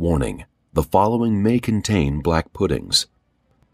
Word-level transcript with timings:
Warning 0.00 0.46
the 0.72 0.82
following 0.82 1.42
may 1.42 1.58
contain 1.58 2.22
black 2.22 2.54
puddings. 2.54 3.06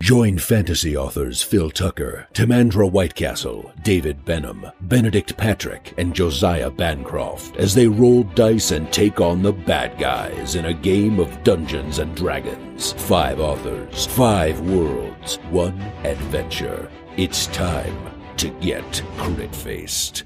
Join 0.03 0.39
fantasy 0.39 0.97
authors 0.97 1.41
Phil 1.41 1.71
Tucker, 1.71 2.27
Timandra 2.35 2.91
Whitecastle, 2.91 3.81
David 3.85 4.25
Benham, 4.25 4.67
Benedict 4.81 5.37
Patrick, 5.37 5.95
and 5.99 6.12
Josiah 6.12 6.69
Bancroft 6.69 7.57
as 7.59 7.77
they 7.77 7.87
roll 7.87 8.25
dice 8.25 8.73
and 8.73 8.93
take 8.93 9.21
on 9.21 9.41
the 9.41 9.53
bad 9.53 10.01
guys 10.01 10.57
in 10.57 10.65
a 10.65 10.75
game 10.75 11.21
of 11.21 11.45
Dungeons 11.45 12.00
and 12.00 12.12
Dragons. 12.16 12.90
Five 13.06 13.38
authors, 13.38 14.06
five 14.06 14.61
worlds, 14.62 15.36
one 15.50 15.80
adventure. 16.02 16.90
It's 17.16 17.46
time 17.46 17.96
to 18.38 18.50
get 18.58 19.00
crit 19.16 19.54
faced. 19.54 20.24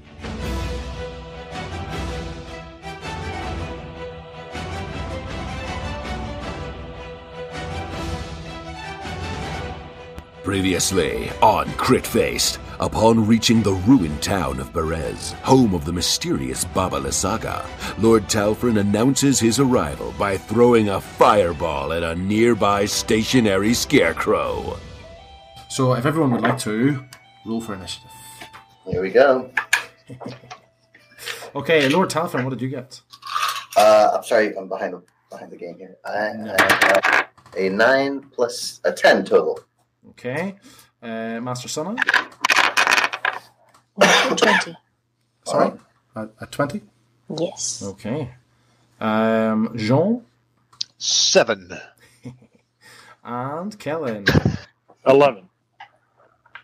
Previously 10.43 11.29
on 11.41 11.71
Crit 11.73 12.05
Faced, 12.05 12.59
upon 12.79 13.27
reaching 13.27 13.61
the 13.61 13.73
ruined 13.73 14.23
town 14.23 14.59
of 14.59 14.73
Berez, 14.73 15.33
home 15.41 15.75
of 15.75 15.85
the 15.85 15.93
mysterious 15.93 16.65
Baba 16.65 16.99
Lysaga, 16.99 17.63
Lord 18.01 18.23
Talfrin 18.23 18.79
announces 18.79 19.39
his 19.39 19.59
arrival 19.59 20.15
by 20.17 20.37
throwing 20.37 20.89
a 20.89 20.99
fireball 20.99 21.93
at 21.93 22.01
a 22.01 22.15
nearby 22.15 22.85
stationary 22.85 23.75
scarecrow. 23.75 24.79
So, 25.69 25.93
if 25.93 26.07
everyone 26.07 26.31
would 26.31 26.41
like 26.41 26.57
to 26.59 27.05
roll 27.45 27.61
for 27.61 27.75
initiative. 27.75 28.09
Here 28.85 29.01
we 29.01 29.11
go. 29.11 29.51
Okay, 31.53 31.89
Lord 31.89 32.09
Talfrin, 32.09 32.45
what 32.45 32.51
did 32.51 32.61
you 32.61 32.69
get? 32.69 33.01
Uh, 33.75 34.11
I'm 34.15 34.23
sorry, 34.23 34.57
I'm 34.57 34.69
behind 34.69 34.93
the 34.93 35.03
behind 35.29 35.51
the 35.51 35.57
game 35.57 35.77
here. 35.77 35.97
I 36.05 36.15
have 36.17 37.27
a 37.57 37.67
nine 37.67 38.21
plus 38.33 38.79
a 38.85 38.93
ten 38.93 39.25
total. 39.25 39.59
Okay, 40.09 40.55
uh, 41.01 41.39
Master 41.41 41.67
Sonna. 41.67 41.95
Twenty. 44.37 44.75
Sorry, 45.45 45.71
at, 46.15 46.29
at 46.41 46.51
twenty. 46.51 46.81
Yes. 47.29 47.83
Okay, 47.83 48.33
um, 48.99 49.73
Jean 49.77 50.23
Seven. 50.97 51.71
and 53.23 53.77
Kellen. 53.79 54.25
11. 55.05 55.49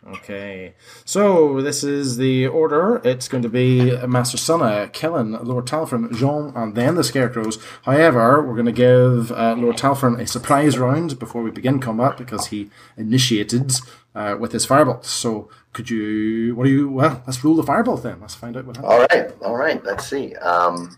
Okay, 0.08 0.74
so 1.04 1.62
this 1.62 1.84
is 1.84 2.16
the 2.16 2.48
order. 2.48 3.02
It's 3.04 3.28
going 3.28 3.44
to 3.44 3.50
be 3.50 3.98
Master 4.08 4.38
Sonna, 4.38 4.92
Kellen, 4.94 5.34
Lord 5.44 5.66
Talfrin, 5.66 6.16
Jean, 6.16 6.54
and 6.56 6.76
then 6.76 6.96
the 6.96 7.04
Scarecrows. 7.04 7.62
However, 7.84 8.42
we're 8.42 8.54
going 8.54 8.68
to 8.68 8.72
give 8.72 9.34
uh, 9.34 9.56
Lord 9.58 9.76
Talfrin 9.76 10.18
a 10.22 10.26
surprise 10.26 10.78
round 10.78 11.20
before 11.20 11.44
we 11.44 11.52
begin 11.52 11.80
combat 11.80 12.18
because 12.18 12.48
he 12.48 12.70
initiated 12.96 13.74
uh, 14.16 14.38
with 14.40 14.54
his 14.54 14.66
fireball. 14.66 15.04
So, 15.04 15.50
could 15.74 15.90
you? 15.90 16.56
What 16.56 16.64
do 16.64 16.70
you? 16.70 16.90
Well, 16.90 17.22
let's 17.28 17.44
rule 17.44 17.58
the 17.58 17.64
fireball 17.64 17.98
then. 17.98 18.22
Let's 18.22 18.36
find 18.36 18.56
out 18.56 18.66
what 18.66 18.78
happens. 18.78 18.94
All 18.94 19.06
right, 19.08 19.32
all 19.42 19.58
right. 19.58 19.84
Let's 19.84 20.08
see. 20.08 20.34
Um, 20.36 20.98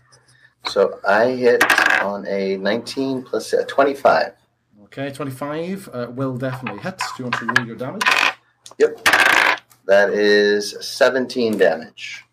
so 0.66 1.00
I 1.04 1.30
hit 1.30 1.64
on 2.00 2.28
a 2.28 2.58
19 2.58 3.24
plus 3.24 3.52
a 3.54 3.64
25. 3.64 4.34
Okay, 4.84 5.10
twenty-five 5.10 5.88
uh, 5.92 6.06
will 6.10 6.36
definitely 6.36 6.80
hit. 6.80 6.98
Do 6.98 7.04
you 7.18 7.24
want 7.24 7.34
to 7.36 7.46
roll 7.46 7.66
your 7.66 7.76
damage? 7.76 8.02
Yep. 8.78 9.08
That 9.86 10.10
is 10.10 10.76
17 10.80 11.58
damage. 11.58 12.24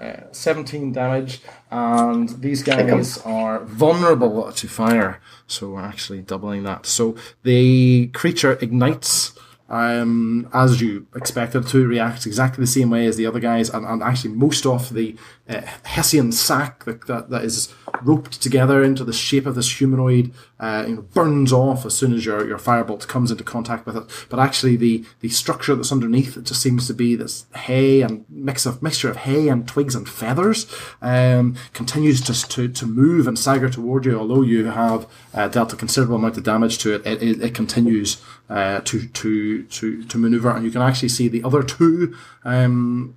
Uh, 0.00 0.22
17 0.32 0.92
damage, 0.92 1.40
and 1.70 2.28
these 2.40 2.62
guys 2.64 3.18
are 3.18 3.60
vulnerable 3.60 4.50
to 4.50 4.66
fire, 4.66 5.20
so 5.46 5.68
we're 5.70 5.80
actually 5.82 6.20
doubling 6.22 6.64
that. 6.64 6.86
So 6.86 7.14
the 7.44 8.08
creature 8.08 8.58
ignites 8.60 9.31
um, 9.72 10.48
as 10.52 10.82
you 10.82 11.06
expected 11.16 11.66
to, 11.68 11.86
reacts 11.86 12.26
exactly 12.26 12.62
the 12.62 12.70
same 12.70 12.90
way 12.90 13.06
as 13.06 13.16
the 13.16 13.26
other 13.26 13.40
guys, 13.40 13.70
and, 13.70 13.86
and 13.86 14.02
actually 14.02 14.34
most 14.34 14.66
of 14.66 14.92
the 14.92 15.16
uh, 15.48 15.62
Hessian 15.84 16.30
sack 16.30 16.84
that, 16.84 17.06
that, 17.06 17.30
that 17.30 17.42
is 17.42 17.74
roped 18.02 18.40
together 18.40 18.82
into 18.82 19.02
the 19.02 19.12
shape 19.12 19.46
of 19.46 19.54
this 19.54 19.78
humanoid 19.78 20.32
uh, 20.60 20.84
you 20.86 20.96
know, 20.96 21.02
burns 21.02 21.52
off 21.52 21.86
as 21.86 21.94
soon 21.94 22.12
as 22.12 22.26
your, 22.26 22.46
your 22.46 22.58
firebolt 22.58 23.08
comes 23.08 23.30
into 23.30 23.44
contact 23.44 23.86
with 23.86 23.96
it. 23.96 24.26
But 24.28 24.38
actually, 24.38 24.76
the, 24.76 25.04
the 25.20 25.30
structure 25.30 25.74
that's 25.74 25.90
underneath 25.90 26.36
it 26.36 26.44
just 26.44 26.60
seems 26.60 26.86
to 26.86 26.94
be 26.94 27.16
this 27.16 27.46
hay 27.54 28.02
and 28.02 28.26
mix 28.28 28.66
of 28.66 28.82
mixture 28.82 29.10
of 29.10 29.18
hay 29.18 29.48
and 29.48 29.66
twigs 29.66 29.94
and 29.94 30.08
feathers 30.08 30.66
um, 31.00 31.56
continues 31.72 32.20
just 32.20 32.50
to, 32.52 32.68
to 32.68 32.86
move 32.86 33.26
and 33.26 33.38
stagger 33.38 33.70
toward 33.70 34.04
you. 34.04 34.18
Although 34.18 34.42
you 34.42 34.66
have 34.66 35.06
uh, 35.32 35.48
dealt 35.48 35.72
a 35.72 35.76
considerable 35.76 36.16
amount 36.16 36.36
of 36.36 36.44
damage 36.44 36.78
to 36.78 36.94
it, 36.94 37.06
it, 37.06 37.22
it, 37.22 37.42
it 37.42 37.54
continues 37.54 38.22
uh, 38.48 38.80
to 38.80 39.08
to 39.08 39.62
to 39.64 40.04
to 40.04 40.18
maneuver, 40.18 40.50
and 40.50 40.64
you 40.64 40.70
can 40.70 40.82
actually 40.82 41.08
see 41.08 41.28
the 41.28 41.42
other 41.44 41.62
two. 41.62 42.16
Um, 42.44 43.16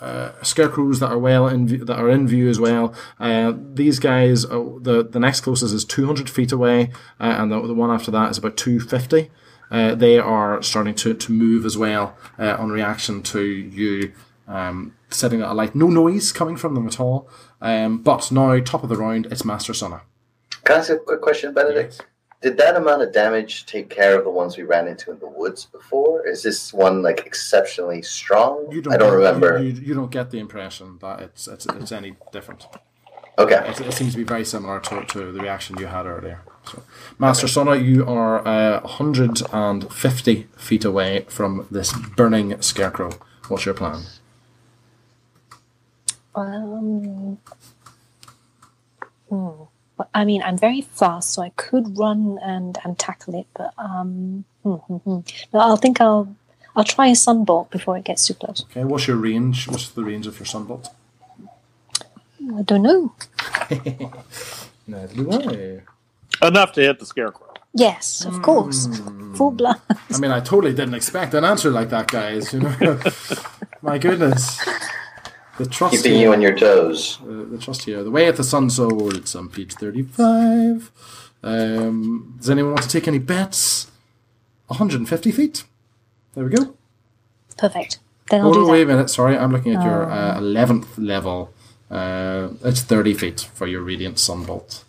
uh, 0.00 0.32
scarecrows 0.42 1.00
that 1.00 1.10
are 1.10 1.18
well 1.18 1.48
in 1.48 1.66
view, 1.66 1.82
that 1.82 1.98
are 1.98 2.10
in 2.10 2.28
view 2.28 2.50
as 2.50 2.60
well. 2.60 2.94
Uh, 3.18 3.54
these 3.56 3.98
guys, 3.98 4.44
uh, 4.44 4.62
the 4.78 5.02
the 5.02 5.18
next 5.18 5.40
closest 5.40 5.74
is 5.74 5.86
200 5.86 6.28
feet 6.28 6.52
away, 6.52 6.90
uh, 7.18 7.36
and 7.38 7.50
the, 7.50 7.66
the 7.66 7.74
one 7.74 7.90
after 7.90 8.10
that 8.10 8.30
is 8.30 8.36
about 8.36 8.58
250. 8.58 9.30
Uh, 9.70 9.94
they 9.94 10.18
are 10.18 10.62
starting 10.62 10.94
to, 10.94 11.14
to 11.14 11.32
move 11.32 11.64
as 11.64 11.76
well 11.76 12.16
uh, 12.38 12.56
on 12.58 12.70
reaction 12.70 13.22
to 13.22 13.42
you 13.42 14.12
um, 14.46 14.94
setting 15.10 15.42
a 15.42 15.52
light. 15.52 15.74
No 15.74 15.88
noise 15.88 16.32
coming 16.32 16.56
from 16.56 16.74
them 16.74 16.86
at 16.86 17.00
all. 17.00 17.28
Um, 17.60 17.98
but 17.98 18.30
now, 18.30 18.58
top 18.60 18.82
of 18.82 18.88
the 18.88 18.96
round, 18.96 19.26
it's 19.26 19.44
Master 19.44 19.72
Sonna. 19.72 20.02
Can 20.64 20.76
I 20.76 20.78
ask 20.78 20.90
a 20.90 20.98
quick 20.98 21.20
question, 21.20 21.52
Benedict? 21.52 22.04
Did 22.46 22.58
that 22.58 22.76
amount 22.76 23.02
of 23.02 23.12
damage 23.12 23.66
take 23.66 23.90
care 23.90 24.16
of 24.16 24.22
the 24.22 24.30
ones 24.30 24.56
we 24.56 24.62
ran 24.62 24.86
into 24.86 25.10
in 25.10 25.18
the 25.18 25.26
woods 25.26 25.64
before? 25.64 26.24
Is 26.28 26.44
this 26.44 26.72
one 26.72 27.02
like 27.02 27.26
exceptionally 27.26 28.02
strong? 28.02 28.68
You 28.70 28.80
don't 28.82 28.94
I 28.94 28.96
don't 28.98 29.10
get- 29.10 29.16
remember. 29.16 29.58
You, 29.58 29.70
you, 29.70 29.80
you 29.88 29.94
don't 29.94 30.12
get 30.12 30.30
the 30.30 30.38
impression 30.38 30.98
that 31.00 31.18
it's 31.22 31.48
it's, 31.48 31.66
it's 31.66 31.90
any 31.90 32.14
different. 32.30 32.68
okay. 33.36 33.68
It, 33.70 33.80
it 33.80 33.92
seems 33.94 34.12
to 34.12 34.18
be 34.18 34.22
very 34.22 34.44
similar 34.44 34.78
to, 34.78 35.04
to 35.04 35.32
the 35.32 35.40
reaction 35.40 35.76
you 35.80 35.86
had 35.86 36.06
earlier. 36.06 36.42
So, 36.70 36.84
Master 37.18 37.48
Sonna, 37.48 37.84
you 37.84 38.06
are 38.06 38.46
uh, 38.46 38.80
150 38.82 40.46
feet 40.56 40.84
away 40.84 41.24
from 41.28 41.66
this 41.68 41.92
burning 42.16 42.62
scarecrow. 42.62 43.10
What's 43.48 43.64
your 43.66 43.74
plan? 43.74 44.02
Um. 46.36 47.38
Hmm. 49.28 49.62
Well, 49.96 50.08
I 50.14 50.24
mean, 50.24 50.42
I'm 50.42 50.58
very 50.58 50.82
fast, 50.82 51.32
so 51.32 51.42
I 51.42 51.50
could 51.56 51.98
run 51.98 52.38
and, 52.42 52.78
and 52.84 52.98
tackle 52.98 53.34
it, 53.38 53.46
but 53.54 53.72
um. 53.78 54.44
Hmm, 54.62 54.74
hmm, 54.74 54.96
hmm. 54.96 55.18
But 55.52 55.58
I'll 55.60 55.76
think 55.76 56.00
I'll 56.00 56.34
I'll 56.74 56.84
try 56.84 57.06
a 57.06 57.12
sunbolt 57.12 57.70
before 57.70 57.96
it 57.96 58.04
gets 58.04 58.26
too 58.26 58.34
close. 58.34 58.64
Okay, 58.70 58.84
what's 58.84 59.06
your 59.06 59.16
range? 59.16 59.68
What's 59.68 59.88
the 59.90 60.04
range 60.04 60.26
of 60.26 60.38
your 60.38 60.46
sunbolt? 60.46 60.88
I 62.54 62.62
don't 62.62 62.82
know. 62.82 63.14
Neither 64.86 65.14
do 65.14 65.32
I. 65.32 66.46
Enough 66.46 66.72
to 66.72 66.80
hit 66.82 66.98
the 66.98 67.06
scarecrow. 67.06 67.54
Yes, 67.74 68.24
of 68.24 68.40
course, 68.42 68.88
full 69.34 69.50
blast. 69.50 69.82
I 70.10 70.18
mean, 70.18 70.30
I 70.30 70.40
totally 70.40 70.72
didn't 70.72 70.94
expect 70.94 71.34
an 71.34 71.44
answer 71.44 71.70
like 71.70 71.90
that, 71.90 72.08
guys. 72.08 72.52
You 72.52 72.60
know, 72.60 73.00
my 73.82 73.98
goodness. 73.98 74.58
The 75.58 75.66
trust 75.66 75.96
Keeping 75.96 76.12
here- 76.12 76.28
you 76.28 76.32
on 76.32 76.42
your 76.42 76.56
toes. 76.56 77.18
uh, 77.22 77.44
the 77.50 77.58
trust 77.58 77.84
here. 77.84 78.02
The 78.04 78.10
way 78.10 78.26
at 78.26 78.36
the 78.36 78.44
sun 78.44 78.68
soul. 78.70 79.14
It's 79.16 79.34
on 79.34 79.48
page 79.48 79.74
thirty-five. 79.74 80.90
Um, 81.42 82.34
does 82.38 82.50
anyone 82.50 82.72
want 82.72 82.82
to 82.82 82.88
take 82.88 83.06
any 83.08 83.18
bets? 83.18 83.90
150 84.68 85.30
feet. 85.30 85.64
There 86.34 86.44
we 86.44 86.50
go. 86.50 86.74
Perfect. 87.56 88.00
Then 88.30 88.40
I'll 88.40 88.48
Oh, 88.48 88.52
do 88.52 88.58
no, 88.60 88.66
that. 88.66 88.72
wait 88.72 88.82
a 88.82 88.86
minute. 88.86 89.08
Sorry, 89.10 89.38
I'm 89.38 89.52
looking 89.52 89.74
at 89.76 89.84
your 89.84 90.10
uh, 90.10 90.40
11th 90.40 90.88
level. 90.98 91.52
Uh, 91.88 92.48
it's 92.64 92.80
30 92.82 93.14
feet 93.14 93.48
for 93.54 93.68
your 93.68 93.82
radiant 93.82 94.16
sunbolt. 94.16 94.82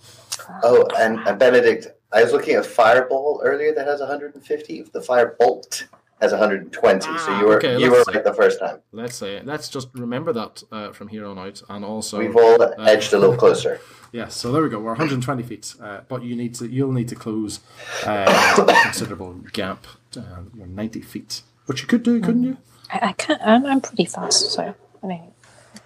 Oh, 0.63 0.87
and, 0.97 1.19
and 1.27 1.37
Benedict, 1.37 1.87
I 2.11 2.23
was 2.23 2.31
looking 2.33 2.55
at 2.55 2.65
Fireball 2.65 3.39
earlier 3.43 3.71
that 3.75 3.85
has 3.85 3.99
150. 3.99 4.81
The 4.91 4.99
Firebolt 4.99 5.83
has 6.21 6.31
120. 6.31 7.01
so 7.01 7.09
Ah, 7.11 7.39
you 7.39 7.47
were 7.47 7.57
okay, 7.57 7.77
you 7.79 7.91
were 7.91 7.97
let's 7.97 8.07
right 8.13 8.23
the 8.23 8.33
first 8.33 8.59
time. 8.59 8.79
Let's 8.91 9.15
say 9.15 9.41
let's 9.43 9.69
just 9.69 9.89
remember 9.93 10.33
that 10.33 10.63
uh, 10.71 10.91
from 10.91 11.07
here 11.09 11.25
on 11.25 11.37
out, 11.37 11.61
and 11.69 11.85
also 11.85 12.19
We've 12.19 12.35
all 12.35 12.61
uh, 12.61 12.71
edged 12.79 13.13
a 13.13 13.19
little 13.19 13.37
closer. 13.37 13.79
Yes, 14.13 14.35
so 14.35 14.53
there 14.53 14.63
we 14.63 14.69
go. 14.69 14.79
We're 14.79 14.91
120 14.91 15.43
feet, 15.43 15.75
uh, 15.81 15.99
but 16.07 16.23
you 16.23 16.33
need 16.33 16.55
to 16.55 16.65
you'll 16.67 16.93
need 16.93 17.09
to 17.09 17.15
close 17.15 17.59
uh, 18.05 18.55
a 18.57 18.83
considerable 18.83 19.33
gap. 19.51 19.85
Uh, 20.15 20.21
you're 20.55 20.65
90 20.65 21.01
feet, 21.01 21.41
which 21.65 21.81
you 21.81 21.87
could 21.89 22.03
do, 22.03 22.21
couldn't 22.21 22.43
you? 22.43 22.57
I, 22.89 23.09
I 23.09 23.11
can't. 23.11 23.41
I'm, 23.43 23.65
I'm 23.65 23.81
pretty 23.81 24.05
fast, 24.05 24.51
so 24.51 24.73
I 25.03 25.05
mean, 25.05 25.23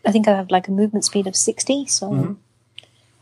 I 0.05 0.11
think 0.11 0.27
I 0.27 0.35
have 0.35 0.51
like 0.51 0.67
a 0.67 0.71
movement 0.71 1.03
speed 1.03 1.25
of 1.25 1.35
sixty. 1.35 1.87
So, 1.87 2.37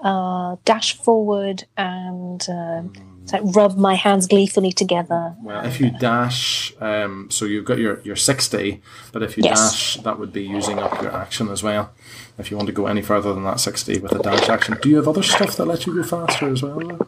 uh, 0.02 0.58
dash 0.66 0.98
forward 0.98 1.64
and 1.78 2.42
uh, 2.50 2.82
it's 3.19 3.19
like 3.34 3.42
rub 3.56 3.78
my 3.78 3.96
hands 3.96 4.28
gleefully 4.28 4.72
together. 4.72 5.36
Well, 5.42 5.66
if 5.66 5.80
you 5.80 5.92
dash, 5.92 6.74
um, 6.80 7.30
so 7.30 7.46
you've 7.46 7.66
got 7.66 7.78
your, 7.78 8.02
your 8.02 8.16
60, 8.16 8.82
but 9.12 9.24
if 9.24 9.38
you 9.38 9.44
Yes. 9.44 9.60
dash, 9.72 9.98
that 10.04 10.20
would 10.20 10.32
be 10.34 10.44
using 10.44 10.80
up 10.80 11.02
your 11.02 11.16
action 11.16 11.50
as 11.50 11.62
well. 11.64 11.92
If 12.38 12.50
you 12.52 12.58
want 12.58 12.68
to 12.68 12.74
go 12.74 12.86
any 12.88 13.02
further 13.02 13.34
than 13.34 13.44
that 13.44 13.60
60 13.60 14.00
with 14.00 14.12
a 14.14 14.20
dash 14.20 14.48
action. 14.50 14.78
Do 14.82 14.90
you 14.90 14.96
have 14.98 15.08
other 15.08 15.24
stuff 15.24 15.56
that 15.58 15.66
lets 15.66 15.86
you 15.86 15.96
go 15.96 16.04
faster 16.04 16.50
as 16.52 16.64
well? 16.64 17.08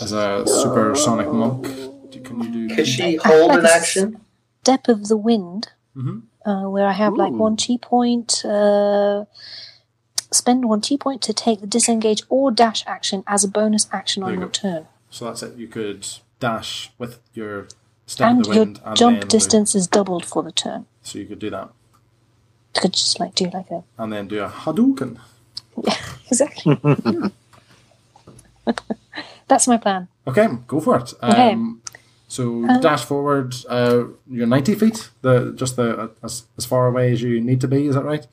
as 0.00 0.12
a 0.12 0.44
supersonic 0.46 1.30
monk. 1.32 1.64
Can 2.24 2.40
you 2.42 2.68
do? 2.68 2.74
Could 2.74 2.86
she 2.86 3.16
hold 3.16 3.52
an 3.52 3.66
action? 3.66 4.20
Step 4.62 4.88
of 4.88 5.08
the 5.08 5.16
Wind, 5.16 5.68
uh, 6.44 6.62
where 6.64 6.86
I 6.86 6.92
have 6.92 7.14
like 7.14 7.32
one 7.32 7.56
chi 7.56 7.76
point. 7.80 8.44
Uh, 8.44 9.24
spend 10.32 10.68
one 10.68 10.80
T 10.80 10.96
point 10.96 11.22
to 11.22 11.32
take 11.32 11.60
the 11.60 11.66
disengage 11.66 12.22
or 12.28 12.50
dash 12.50 12.84
action 12.86 13.24
as 13.26 13.44
a 13.44 13.48
bonus 13.48 13.88
action 13.92 14.22
on 14.22 14.32
you 14.32 14.38
your 14.38 14.46
go. 14.46 14.52
turn. 14.52 14.86
So 15.10 15.24
that's 15.26 15.42
it. 15.42 15.56
You 15.56 15.66
could 15.66 16.06
dash 16.38 16.90
with 16.98 17.18
your 17.34 17.68
step 18.06 18.30
And 18.30 18.44
the 18.44 18.54
your 18.54 18.62
and 18.84 18.96
jump 18.96 19.28
distance 19.28 19.74
is 19.74 19.86
doubled 19.86 20.24
for 20.24 20.42
the 20.42 20.52
turn. 20.52 20.86
So 21.02 21.18
you 21.18 21.26
could 21.26 21.38
do 21.38 21.50
that, 21.50 21.70
You 22.74 22.82
could 22.82 22.92
just 22.92 23.18
like 23.20 23.34
do 23.34 23.50
like 23.52 23.70
a 23.70 23.84
and 23.98 24.12
then 24.12 24.28
do 24.28 24.42
a 24.42 24.48
Hadouken. 24.48 25.18
Yeah, 25.82 25.96
exactly. 26.26 26.78
That's 29.48 29.66
my 29.66 29.78
plan. 29.78 30.08
Okay, 30.28 30.46
go 30.68 30.78
for 30.80 30.98
it. 30.98 31.12
Okay. 31.22 31.52
Um, 31.52 31.82
so 32.28 32.64
dash 32.80 33.04
forward. 33.04 33.54
Uh, 33.68 34.04
you're 34.30 34.46
ninety 34.46 34.76
feet. 34.76 35.10
The 35.22 35.52
just 35.56 35.74
the 35.74 35.98
uh, 35.98 36.08
as, 36.22 36.44
as 36.56 36.64
far 36.64 36.86
away 36.86 37.12
as 37.12 37.20
you 37.22 37.40
need 37.40 37.60
to 37.62 37.68
be. 37.68 37.86
Is 37.86 37.96
that 37.96 38.04
right? 38.04 38.26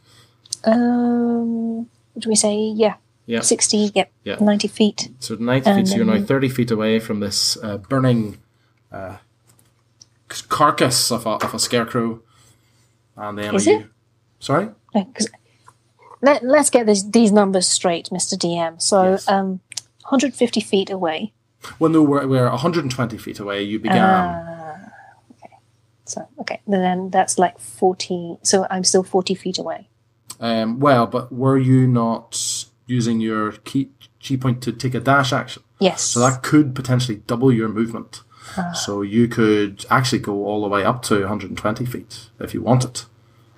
Um, 0.67 1.77
what 2.13 2.21
do 2.23 2.29
we 2.29 2.35
say? 2.35 2.55
Yeah, 2.75 2.95
Yeah. 3.25 3.41
sixty. 3.41 3.91
Yep, 3.95 4.11
Yeah. 4.23 4.37
ninety 4.41 4.67
feet. 4.67 5.09
So 5.19 5.35
ninety 5.35 5.69
And 5.69 5.79
feet. 5.79 5.87
So 5.87 5.95
you're 5.97 6.05
now 6.05 6.21
thirty 6.25 6.49
feet 6.49 6.71
away 6.71 6.99
from 6.99 7.19
this 7.19 7.57
uh, 7.63 7.77
burning 7.77 8.37
uh, 8.91 9.17
carcass 10.49 11.11
of 11.11 11.25
a, 11.25 11.29
of 11.45 11.53
a 11.53 11.59
scarecrow. 11.59 12.21
And 13.15 13.37
then 13.37 13.55
Is 13.55 13.67
it? 13.67 13.79
you? 13.79 13.89
Sorry. 14.39 14.69
No, 14.93 15.07
let, 16.21 16.43
let's 16.43 16.69
get 16.69 16.85
this, 16.85 17.03
these 17.03 17.31
numbers 17.31 17.67
straight, 17.67 18.11
Mister 18.11 18.35
DM. 18.35 18.81
So, 18.81 19.11
Yes. 19.11 19.27
um, 19.27 19.59
150 20.03 20.61
feet 20.61 20.89
away. 20.89 21.33
Well, 21.79 21.91
no, 21.91 22.01
we're, 22.03 22.27
we're 22.27 22.49
120 22.49 23.17
feet 23.17 23.39
away. 23.39 23.63
You 23.63 23.79
began. 23.79 23.99
Ah, 24.03 24.91
So, 26.05 26.27
okay, 26.41 26.61
then 26.67 27.09
that's 27.09 27.37
like 27.39 27.59
40. 27.59 28.37
So 28.43 28.65
I'm 28.69 28.83
still 28.83 29.03
40 29.03 29.35
feet 29.35 29.57
away. 29.59 29.89
Um, 30.39 30.79
well, 30.79 31.07
but 31.07 31.31
were 31.31 31.57
you 31.57 31.87
not 31.87 32.65
using 32.85 33.19
your 33.19 33.51
ki, 33.53 33.89
ki 34.19 34.37
point 34.37 34.61
to 34.63 34.71
take 34.71 34.93
a 34.93 34.99
dash 34.99 35.33
action? 35.33 35.63
Yes. 35.79 36.01
So 36.01 36.19
that 36.19 36.43
could 36.43 36.75
potentially 36.75 37.21
double 37.27 37.51
your 37.51 37.69
movement. 37.69 38.21
So 38.73 39.01
you 39.01 39.27
could 39.27 39.85
actually 39.89 40.19
go 40.19 40.45
all 40.45 40.61
the 40.61 40.69
way 40.69 40.83
up 40.83 41.01
to 41.03 41.19
120 41.19 41.85
feet 41.85 42.29
if 42.39 42.53
you 42.53 42.61
wanted. 42.61 43.01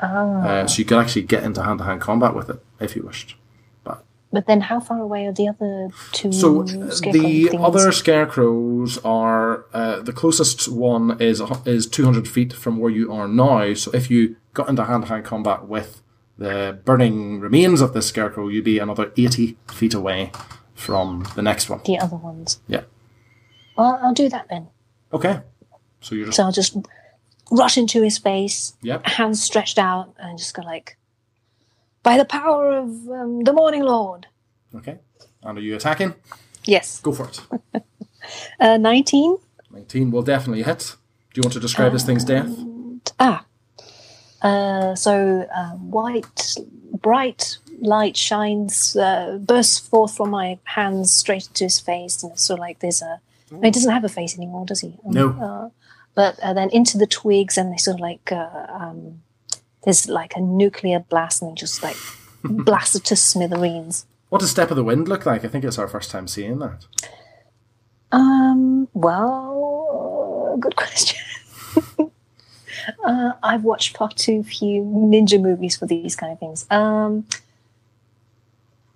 Uh, 0.02 0.66
so 0.68 0.80
you 0.80 0.86
could 0.86 0.98
actually 0.98 1.22
get 1.22 1.44
into 1.44 1.62
hand-to-hand 1.64 2.02
combat 2.02 2.34
with 2.36 2.50
it 2.50 2.64
if 2.80 2.96
you 2.96 3.04
wished. 3.04 3.36
But 3.84 4.04
but 4.32 4.48
then 4.48 4.62
how 4.62 4.80
far 4.80 5.00
away 5.00 5.26
are 5.28 5.32
the 5.32 5.48
other 5.48 5.90
two 6.12 6.32
So 6.32 6.62
uh, 6.64 6.66
the 6.66 7.48
things? 7.50 7.56
other 7.64 7.92
scarecrows 7.92 8.98
are 9.00 9.66
uh, 9.74 10.00
the 10.02 10.14
closest 10.14 10.68
one 10.68 11.18
is 11.22 11.42
is 11.66 11.86
200 11.88 12.28
feet 12.28 12.52
from 12.52 12.78
where 12.78 12.92
you 12.92 13.12
are 13.14 13.28
now. 13.28 13.74
So 13.76 13.92
if 13.92 14.10
you 14.10 14.38
got 14.54 14.70
into 14.70 14.84
hand-to-hand 14.86 15.24
combat 15.24 15.68
with 15.68 16.02
the 16.40 16.80
burning 16.86 17.40
remains 17.40 17.82
of 17.82 17.94
this 17.94 18.08
scarecrow, 18.08 18.48
you'd 18.48 18.64
be 18.64 18.80
another 18.80 19.12
80 19.18 19.58
feet 19.72 19.94
away 19.94 20.32
from 20.74 21.26
the 21.36 21.42
next 21.42 21.70
one. 21.70 21.82
The 21.86 22.00
other 22.00 22.16
ones. 22.16 22.60
Yeah. 22.68 22.84
Well, 23.78 24.00
I'll 24.02 24.14
do 24.14 24.30
that 24.30 24.48
then. 24.50 24.68
Okay. 25.14 25.42
So 26.02 26.16
you're 26.16 26.26
just 26.26 26.38
So 26.38 26.44
I'll 26.44 26.52
just 26.52 26.76
rush 27.52 27.78
into 27.78 28.02
his 28.02 28.18
face, 28.18 28.74
Yep. 28.82 29.06
hands 29.06 29.44
stretched 29.44 29.78
out, 29.78 30.14
and 30.18 30.38
just 30.38 30.54
go 30.56 30.62
like, 30.62 30.98
by 32.04 32.18
the 32.18 32.26
power 32.26 32.72
of 32.72 32.90
um, 33.10 33.44
the 33.44 33.54
Morning 33.54 33.84
Lord. 33.84 34.28
okay. 34.76 34.98
And 35.44 35.58
are 35.58 35.62
you 35.62 35.76
attacking? 35.76 36.16
Yes. 36.66 37.00
Go 37.02 37.12
for 37.12 37.28
it. 37.28 37.42
Uh, 38.60 38.78
19. 38.78 39.38
19 39.72 40.12
will 40.12 40.22
definitely 40.22 40.62
hit. 40.62 40.96
Do 41.34 41.40
you 41.40 41.42
want 41.44 41.54
to 41.54 41.60
describe 41.60 41.94
this 41.94 42.04
thing's 42.04 42.24
death? 42.24 42.50
Ah. 43.20 43.46
Uh, 44.42 44.96
so 44.96 45.48
uh, 45.54 45.72
white, 45.72 46.56
bright 47.02 47.58
light 47.82 48.18
shines, 48.18 48.96
uh, 48.96 49.38
bursts 49.42 49.80
forth 49.80 50.16
from 50.16 50.30
my 50.32 50.60
hands 50.64 51.12
straight 51.14 51.48
into 51.48 51.66
his 51.66 51.80
face, 51.80 52.24
and 52.24 52.32
it's 52.32 52.44
sort 52.44 52.60
of 52.60 52.62
like 52.62 52.80
there's 52.80 53.02
a. 53.02 53.20
no, 53.52 53.62
He 53.62 53.72
doesn't 53.72 53.92
have 53.92 54.04
a 54.04 54.10
face 54.10 54.38
anymore, 54.38 54.66
does 54.66 54.82
he? 54.82 54.98
No. 55.04 55.30
Uh, 55.30 55.70
but 56.16 56.40
uh, 56.40 56.54
then 56.54 56.70
into 56.72 56.98
the 56.98 57.08
twigs, 57.08 57.58
and 57.58 57.72
they 57.72 57.78
sort 57.78 57.96
of 57.96 58.02
like 58.02 58.32
uh, 58.32 58.66
um, 58.70 59.22
there's 59.84 60.08
like 60.08 60.36
a 60.36 60.42
nuclear 60.42 61.00
blast, 61.00 61.42
and 61.42 61.58
just 61.58 61.84
like 61.84 61.98
blasted 62.44 63.04
to 63.06 63.16
smithereens. 63.16 64.06
What 64.30 64.42
does 64.42 64.52
Step 64.52 64.70
of 64.70 64.78
the 64.78 64.84
Wind 64.84 65.08
look 65.08 65.26
like? 65.26 65.44
I 65.44 65.48
think 65.48 65.64
it's 65.64 65.80
our 65.80 65.88
first 65.88 66.12
time 66.12 66.28
seeing 66.28 66.60
that. 66.60 66.86
Um. 68.12 68.88
Well, 68.94 70.58
good 70.60 70.76
question. 70.76 71.19
Uh, 73.04 73.34
I've 73.44 73.64
watched 73.64 73.98
far 73.98 74.10
too 74.10 74.44
few 74.44 74.84
ninja 74.84 75.42
movies 75.42 75.76
for 75.78 75.86
these 75.86 76.16
kind 76.16 76.32
of 76.34 76.40
things. 76.40 76.66
Um. 76.70 77.26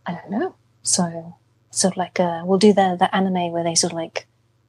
I 0.05 0.11
don't 0.13 0.31
know. 0.31 0.55
So, 0.81 1.35
sort 1.71 1.93
of 1.93 1.97
like 1.97 2.19
uh, 2.19 2.41
we'll 2.45 2.59
do 2.59 2.73
the 2.73 2.97
the 2.99 3.13
anime 3.15 3.51
where 3.51 3.63
they 3.63 3.75
sort 3.75 3.93
of 3.93 3.97
like 3.97 4.27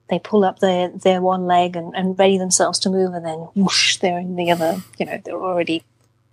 they 0.08 0.18
pull 0.18 0.44
up 0.44 0.60
their 0.60 0.88
their 0.90 1.20
one 1.20 1.46
leg 1.46 1.74
and, 1.76 1.92
and 1.96 2.16
ready 2.18 2.38
themselves 2.38 2.78
to 2.80 2.90
move, 2.90 3.14
and 3.14 3.24
then 3.26 3.38
whoosh, 3.56 3.96
they're 3.96 4.18
in 4.18 4.36
the 4.36 4.50
other. 4.50 4.76
You 4.98 5.06
know, 5.06 5.20
they're 5.24 5.34
already 5.42 5.82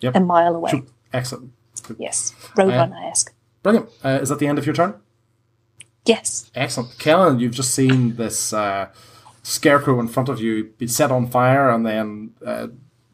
Yep. 0.01 0.15
a 0.15 0.19
mile 0.19 0.55
away. 0.55 0.81
Excellent. 1.13 1.51
Yes, 1.99 2.33
Roadrunner 2.55 3.09
esque. 3.09 3.33
Brilliant. 3.61 3.89
Uh, 4.03 4.19
is 4.21 4.29
that 4.29 4.39
the 4.39 4.47
end 4.47 4.57
of 4.57 4.65
your 4.65 4.73
turn? 4.73 4.95
Yes. 6.05 6.49
Excellent. 6.55 6.97
Kellen, 6.97 7.39
you've 7.39 7.53
just 7.53 7.73
seen 7.75 8.15
this 8.15 8.51
uh, 8.53 8.87
scarecrow 9.43 9.99
in 9.99 10.07
front 10.07 10.29
of 10.29 10.39
you 10.39 10.65
be 10.77 10.87
set 10.87 11.11
on 11.11 11.27
fire 11.27 11.69
and 11.69 11.85
then 11.85 12.31
uh, 12.45 12.67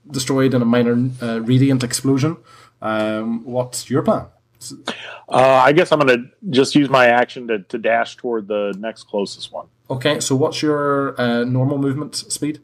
destroyed 0.09 0.53
in 0.53 0.61
a 0.61 0.65
minor 0.65 1.09
uh, 1.21 1.41
radiant 1.41 1.83
explosion. 1.83 2.37
Um, 2.81 3.43
what's 3.45 3.89
your 3.89 4.01
plan? 4.01 4.27
Uh, 5.29 5.61
I 5.63 5.71
guess 5.71 5.91
I'm 5.91 5.99
going 5.99 6.17
to 6.17 6.31
just 6.49 6.73
use 6.75 6.89
my 6.89 7.07
action 7.07 7.47
to, 7.47 7.59
to 7.59 7.77
dash 7.77 8.17
toward 8.17 8.47
the 8.47 8.73
next 8.77 9.03
closest 9.03 9.51
one. 9.51 9.67
Okay, 9.89 10.19
so 10.19 10.35
what's 10.35 10.61
your 10.61 11.19
uh, 11.19 11.43
normal 11.43 11.77
movement 11.77 12.15
speed? 12.15 12.61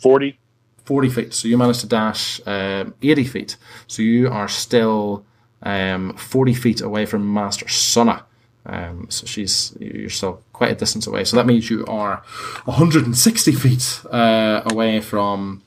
40. 0.00 0.38
40 0.84 1.08
feet. 1.08 1.34
So 1.34 1.48
you 1.48 1.56
managed 1.56 1.80
to 1.80 1.86
dash 1.86 2.40
um, 2.46 2.94
80 3.02 3.24
feet. 3.24 3.56
So 3.86 4.02
you 4.02 4.28
are 4.28 4.48
still 4.48 5.24
um, 5.62 6.14
40 6.16 6.54
feet 6.54 6.80
away 6.80 7.06
from 7.06 7.32
Master 7.32 7.66
Sonna. 7.66 8.24
Um, 8.66 9.06
so 9.10 9.26
she's 9.26 9.76
you're 9.78 10.10
still 10.10 10.42
quite 10.54 10.72
a 10.72 10.74
distance 10.74 11.06
away. 11.06 11.24
So 11.24 11.36
that 11.36 11.46
means 11.46 11.68
you 11.68 11.84
are 11.86 12.22
160 12.64 13.52
feet 13.52 14.00
uh, 14.10 14.62
away 14.64 15.00
from. 15.00 15.62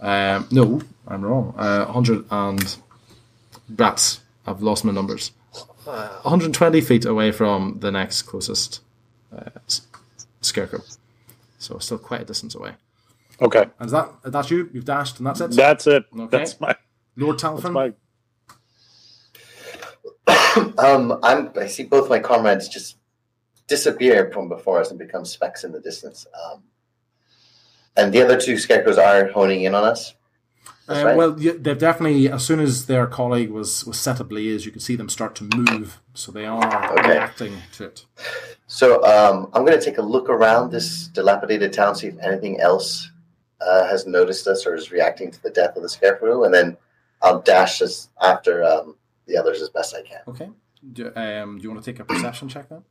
Um, 0.00 0.48
no, 0.50 0.80
I'm 1.06 1.22
wrong. 1.22 1.54
Uh, 1.58 1.84
100 1.84 2.24
and. 2.30 2.76
Rats. 3.76 4.20
I've 4.46 4.62
lost 4.62 4.84
my 4.84 4.92
numbers. 4.92 5.32
Uh, 5.86 6.08
120 6.22 6.80
feet 6.80 7.04
away 7.04 7.32
from 7.32 7.78
the 7.80 7.90
next 7.90 8.22
closest 8.22 8.80
uh, 9.36 9.50
scarecrow. 10.40 10.80
So 11.58 11.78
still 11.78 11.98
quite 11.98 12.22
a 12.22 12.24
distance 12.24 12.54
away. 12.54 12.74
Okay. 13.40 13.66
And 13.78 13.86
is 13.86 13.92
that 13.92 14.10
that's 14.24 14.50
you? 14.50 14.70
You've 14.72 14.84
dashed, 14.84 15.18
and 15.18 15.26
that's 15.26 15.40
it. 15.40 15.50
That's 15.52 15.86
it. 15.86 16.04
Okay. 16.18 16.38
That's 16.38 16.60
my. 16.60 16.74
Lord 17.16 17.38
That's 17.38 17.62
Talfrin. 17.62 17.72
my 17.72 17.92
Um, 20.78 21.18
I'm. 21.22 21.50
I 21.56 21.66
see 21.66 21.84
both 21.84 22.08
my 22.08 22.20
comrades 22.20 22.68
just 22.68 22.96
disappear 23.68 24.30
from 24.32 24.48
before 24.48 24.80
us 24.80 24.90
and 24.90 24.98
become 24.98 25.24
specks 25.24 25.62
in 25.62 25.70
the 25.72 25.80
distance. 25.80 26.26
Um, 26.44 26.62
and 27.96 28.12
the 28.12 28.22
other 28.22 28.40
two 28.40 28.58
scarecrows 28.58 28.98
are 28.98 29.28
honing 29.28 29.62
in 29.62 29.74
on 29.74 29.84
us. 29.84 30.14
Uh, 30.88 31.02
right. 31.04 31.16
Well, 31.16 31.32
they've 31.32 31.78
definitely, 31.78 32.30
as 32.30 32.44
soon 32.46 32.60
as 32.60 32.86
their 32.86 33.06
colleague 33.06 33.50
was 33.50 33.84
was 33.84 33.98
set 34.00 34.20
ablaze, 34.20 34.64
you 34.64 34.72
could 34.72 34.80
see 34.82 34.96
them 34.96 35.10
start 35.10 35.34
to 35.36 35.48
move. 35.54 36.00
So 36.14 36.32
they 36.32 36.46
are 36.46 36.92
Okay. 36.98 37.10
reacting 37.10 37.58
to 37.72 37.84
it. 37.84 38.06
So 38.66 39.04
um, 39.04 39.50
I'm 39.52 39.66
going 39.66 39.78
to 39.78 39.84
take 39.84 39.98
a 39.98 40.02
look 40.02 40.30
around 40.30 40.70
this 40.70 41.08
dilapidated 41.08 41.72
town, 41.74 41.94
see 41.94 42.06
if 42.08 42.18
anything 42.20 42.60
else 42.60 43.10
uh, 43.60 43.86
has 43.86 44.06
noticed 44.06 44.46
us 44.46 44.66
or 44.66 44.74
is 44.74 44.90
reacting 44.90 45.30
to 45.30 45.42
the 45.42 45.50
death 45.50 45.76
of 45.76 45.82
the 45.82 45.88
scarecrow, 45.88 46.44
and 46.44 46.54
then 46.54 46.76
I'll 47.20 47.40
dash 47.42 47.82
us 47.82 48.08
after 48.22 48.64
um, 48.64 48.96
the 49.26 49.36
others 49.36 49.60
as 49.60 49.68
best 49.68 49.94
I 49.94 50.02
can. 50.02 50.20
Okay. 50.28 50.50
Do, 50.92 51.12
um, 51.16 51.58
do 51.58 51.64
you 51.64 51.70
want 51.70 51.82
to 51.84 51.92
take 51.92 52.00
a 52.00 52.04
perception 52.04 52.48
check 52.48 52.68
then? 52.68 52.82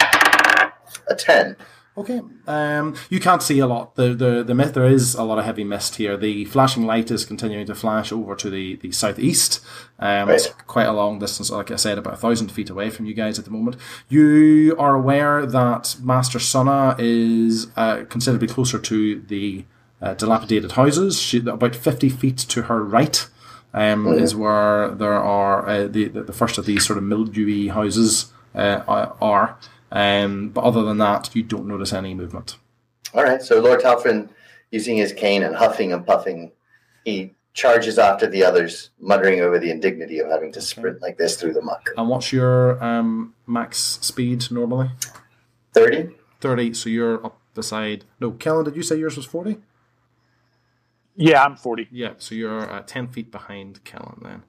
A 0.00 1.14
ten. 1.16 1.56
Okay. 1.98 2.20
Um, 2.46 2.94
you 3.08 3.18
can't 3.20 3.42
see 3.42 3.58
a 3.58 3.66
lot. 3.66 3.94
The, 3.94 4.12
the 4.12 4.42
the 4.42 4.54
myth 4.54 4.74
there 4.74 4.84
is 4.84 5.14
a 5.14 5.22
lot 5.22 5.38
of 5.38 5.46
heavy 5.46 5.64
mist 5.64 5.96
here. 5.96 6.14
The 6.18 6.44
flashing 6.44 6.84
light 6.84 7.10
is 7.10 7.24
continuing 7.24 7.64
to 7.66 7.74
flash 7.74 8.12
over 8.12 8.36
to 8.36 8.50
the, 8.50 8.76
the 8.76 8.92
southeast. 8.92 9.64
Um, 9.98 10.28
It's 10.28 10.48
quite 10.66 10.84
a 10.84 10.92
long 10.92 11.18
distance, 11.18 11.50
like 11.50 11.70
I 11.70 11.76
said, 11.76 11.96
about 11.96 12.12
a 12.12 12.18
thousand 12.18 12.52
feet 12.52 12.68
away 12.68 12.90
from 12.90 13.06
you 13.06 13.14
guys 13.14 13.38
at 13.38 13.46
the 13.46 13.50
moment. 13.50 13.76
You 14.10 14.76
are 14.78 14.94
aware 14.94 15.46
that 15.46 15.96
Master 16.02 16.38
Sonna 16.38 16.96
is 16.98 17.68
uh, 17.76 18.04
considerably 18.10 18.48
closer 18.48 18.78
to 18.78 19.22
the 19.22 19.64
uh, 20.02 20.12
dilapidated 20.12 20.72
houses. 20.72 21.18
She, 21.18 21.38
about 21.38 21.74
fifty 21.74 22.10
feet 22.10 22.36
to 22.36 22.62
her 22.62 22.84
right. 22.84 23.26
Um, 23.72 24.06
Is 24.06 24.34
where 24.34 24.90
there 24.90 25.14
are 25.14 25.66
uh, 25.66 25.86
the, 25.86 26.08
the 26.08 26.22
the 26.24 26.32
first 26.32 26.58
of 26.58 26.66
these 26.66 26.86
sort 26.86 26.98
of 26.98 27.04
mildewy 27.04 27.68
houses 27.68 28.32
uh, 28.54 28.80
are. 29.20 29.58
Um, 29.92 30.50
but 30.50 30.64
other 30.64 30.82
than 30.82 30.98
that, 30.98 31.34
you 31.34 31.42
don't 31.42 31.66
notice 31.66 31.92
any 31.92 32.14
movement. 32.14 32.56
All 33.14 33.22
right. 33.22 33.42
So 33.42 33.60
Lord 33.60 33.80
Talfrin, 33.80 34.28
using 34.70 34.96
his 34.96 35.12
cane 35.12 35.42
and 35.42 35.54
huffing 35.54 35.92
and 35.92 36.04
puffing, 36.04 36.52
he 37.04 37.34
charges 37.54 37.98
after 37.98 38.26
the 38.26 38.44
others, 38.44 38.90
muttering 39.00 39.40
over 39.40 39.58
the 39.58 39.70
indignity 39.70 40.18
of 40.18 40.28
having 40.28 40.52
to 40.52 40.60
sprint 40.60 41.00
like 41.00 41.16
this 41.16 41.40
through 41.40 41.54
the 41.54 41.62
muck. 41.62 41.88
And 41.96 42.08
what's 42.08 42.32
your 42.32 42.82
um, 42.84 43.34
max 43.46 43.78
speed 43.78 44.50
normally? 44.50 44.90
30? 45.72 46.10
30, 46.40 46.74
so 46.74 46.90
you're 46.90 47.24
up 47.24 47.40
beside. 47.54 48.04
No, 48.20 48.32
Kellen, 48.32 48.66
did 48.66 48.76
you 48.76 48.82
say 48.82 48.96
yours 48.96 49.16
was 49.16 49.24
40? 49.24 49.56
Yeah, 51.16 51.42
I'm 51.42 51.56
40. 51.56 51.88
Yeah, 51.90 52.12
so 52.18 52.34
you're 52.34 52.70
uh, 52.70 52.82
10 52.82 53.08
feet 53.08 53.32
behind 53.32 53.82
Kellen 53.84 54.20
then. 54.22 54.42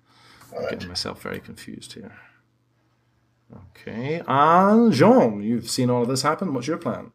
I'm 0.56 0.70
getting 0.70 0.89
myself 0.89 1.22
very 1.22 1.39
confused 1.39 1.94
here. 1.94 2.13
Okay, 3.56 4.22
and 4.27 4.92
Jean, 4.92 5.42
you've 5.42 5.70
seen 5.70 5.89
all 5.89 6.01
of 6.01 6.08
this 6.10 6.22
happen. 6.22 6.54
What's 6.54 6.68
your 6.68 6.77
plan? 6.77 7.12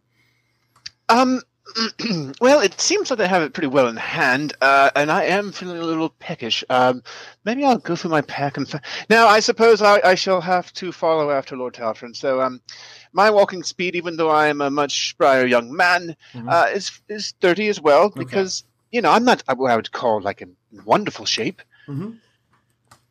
Um, 1.09 1.43
well, 2.41 2.61
it 2.61 2.81
seems 2.81 3.11
like 3.11 3.19
they 3.19 3.29
have 3.29 3.43
it 3.43 3.53
pretty 3.53 3.67
well 3.69 3.87
in 3.89 3.97
hand, 3.97 4.55
uh, 4.63 4.91
and 4.97 5.11
I 5.13 5.25
am 5.25 5.53
feeling 5.53 5.77
a 5.79 5.85
little 5.85 6.09
peckish. 6.09 6.65
Um, 6.71 7.03
maybe 7.45 7.65
I'll 7.65 7.79
go 7.79 7.97
through 7.97 8.11
my 8.13 8.23
pack 8.23 8.57
and. 8.57 8.69
Fa- 8.69 8.81
now, 9.11 9.27
I 9.27 9.41
suppose 9.41 9.83
I, 9.83 10.01
I 10.03 10.15
shall 10.15 10.41
have 10.41 10.73
to 10.75 10.91
follow 10.91 11.31
after 11.31 11.57
Lord 11.57 11.75
Talfrin. 11.75 12.17
So, 12.17 12.41
um, 12.41 12.61
my 13.13 13.31
walking 13.31 13.63
speed, 13.63 13.95
even 13.95 14.17
though 14.17 14.31
I 14.31 14.47
am 14.49 14.61
a 14.63 14.71
much 14.71 15.15
sprier 15.17 15.49
young 15.49 15.75
man, 15.75 16.17
Mhm. 16.35 16.51
uh, 16.51 16.71
is 16.73 16.91
is 17.09 17.35
thirty 17.41 17.69
as 17.69 17.81
well. 17.81 18.09
Because 18.09 18.65
you 18.91 19.03
know 19.03 19.11
I'm 19.11 19.25
not 19.25 19.43
what 19.57 19.71
I 19.71 19.77
would 19.77 19.93
call 19.93 20.21
like 20.23 20.41
in 20.41 20.57
wonderful 20.85 21.27
shape. 21.27 21.61
Mhm. 21.89 22.19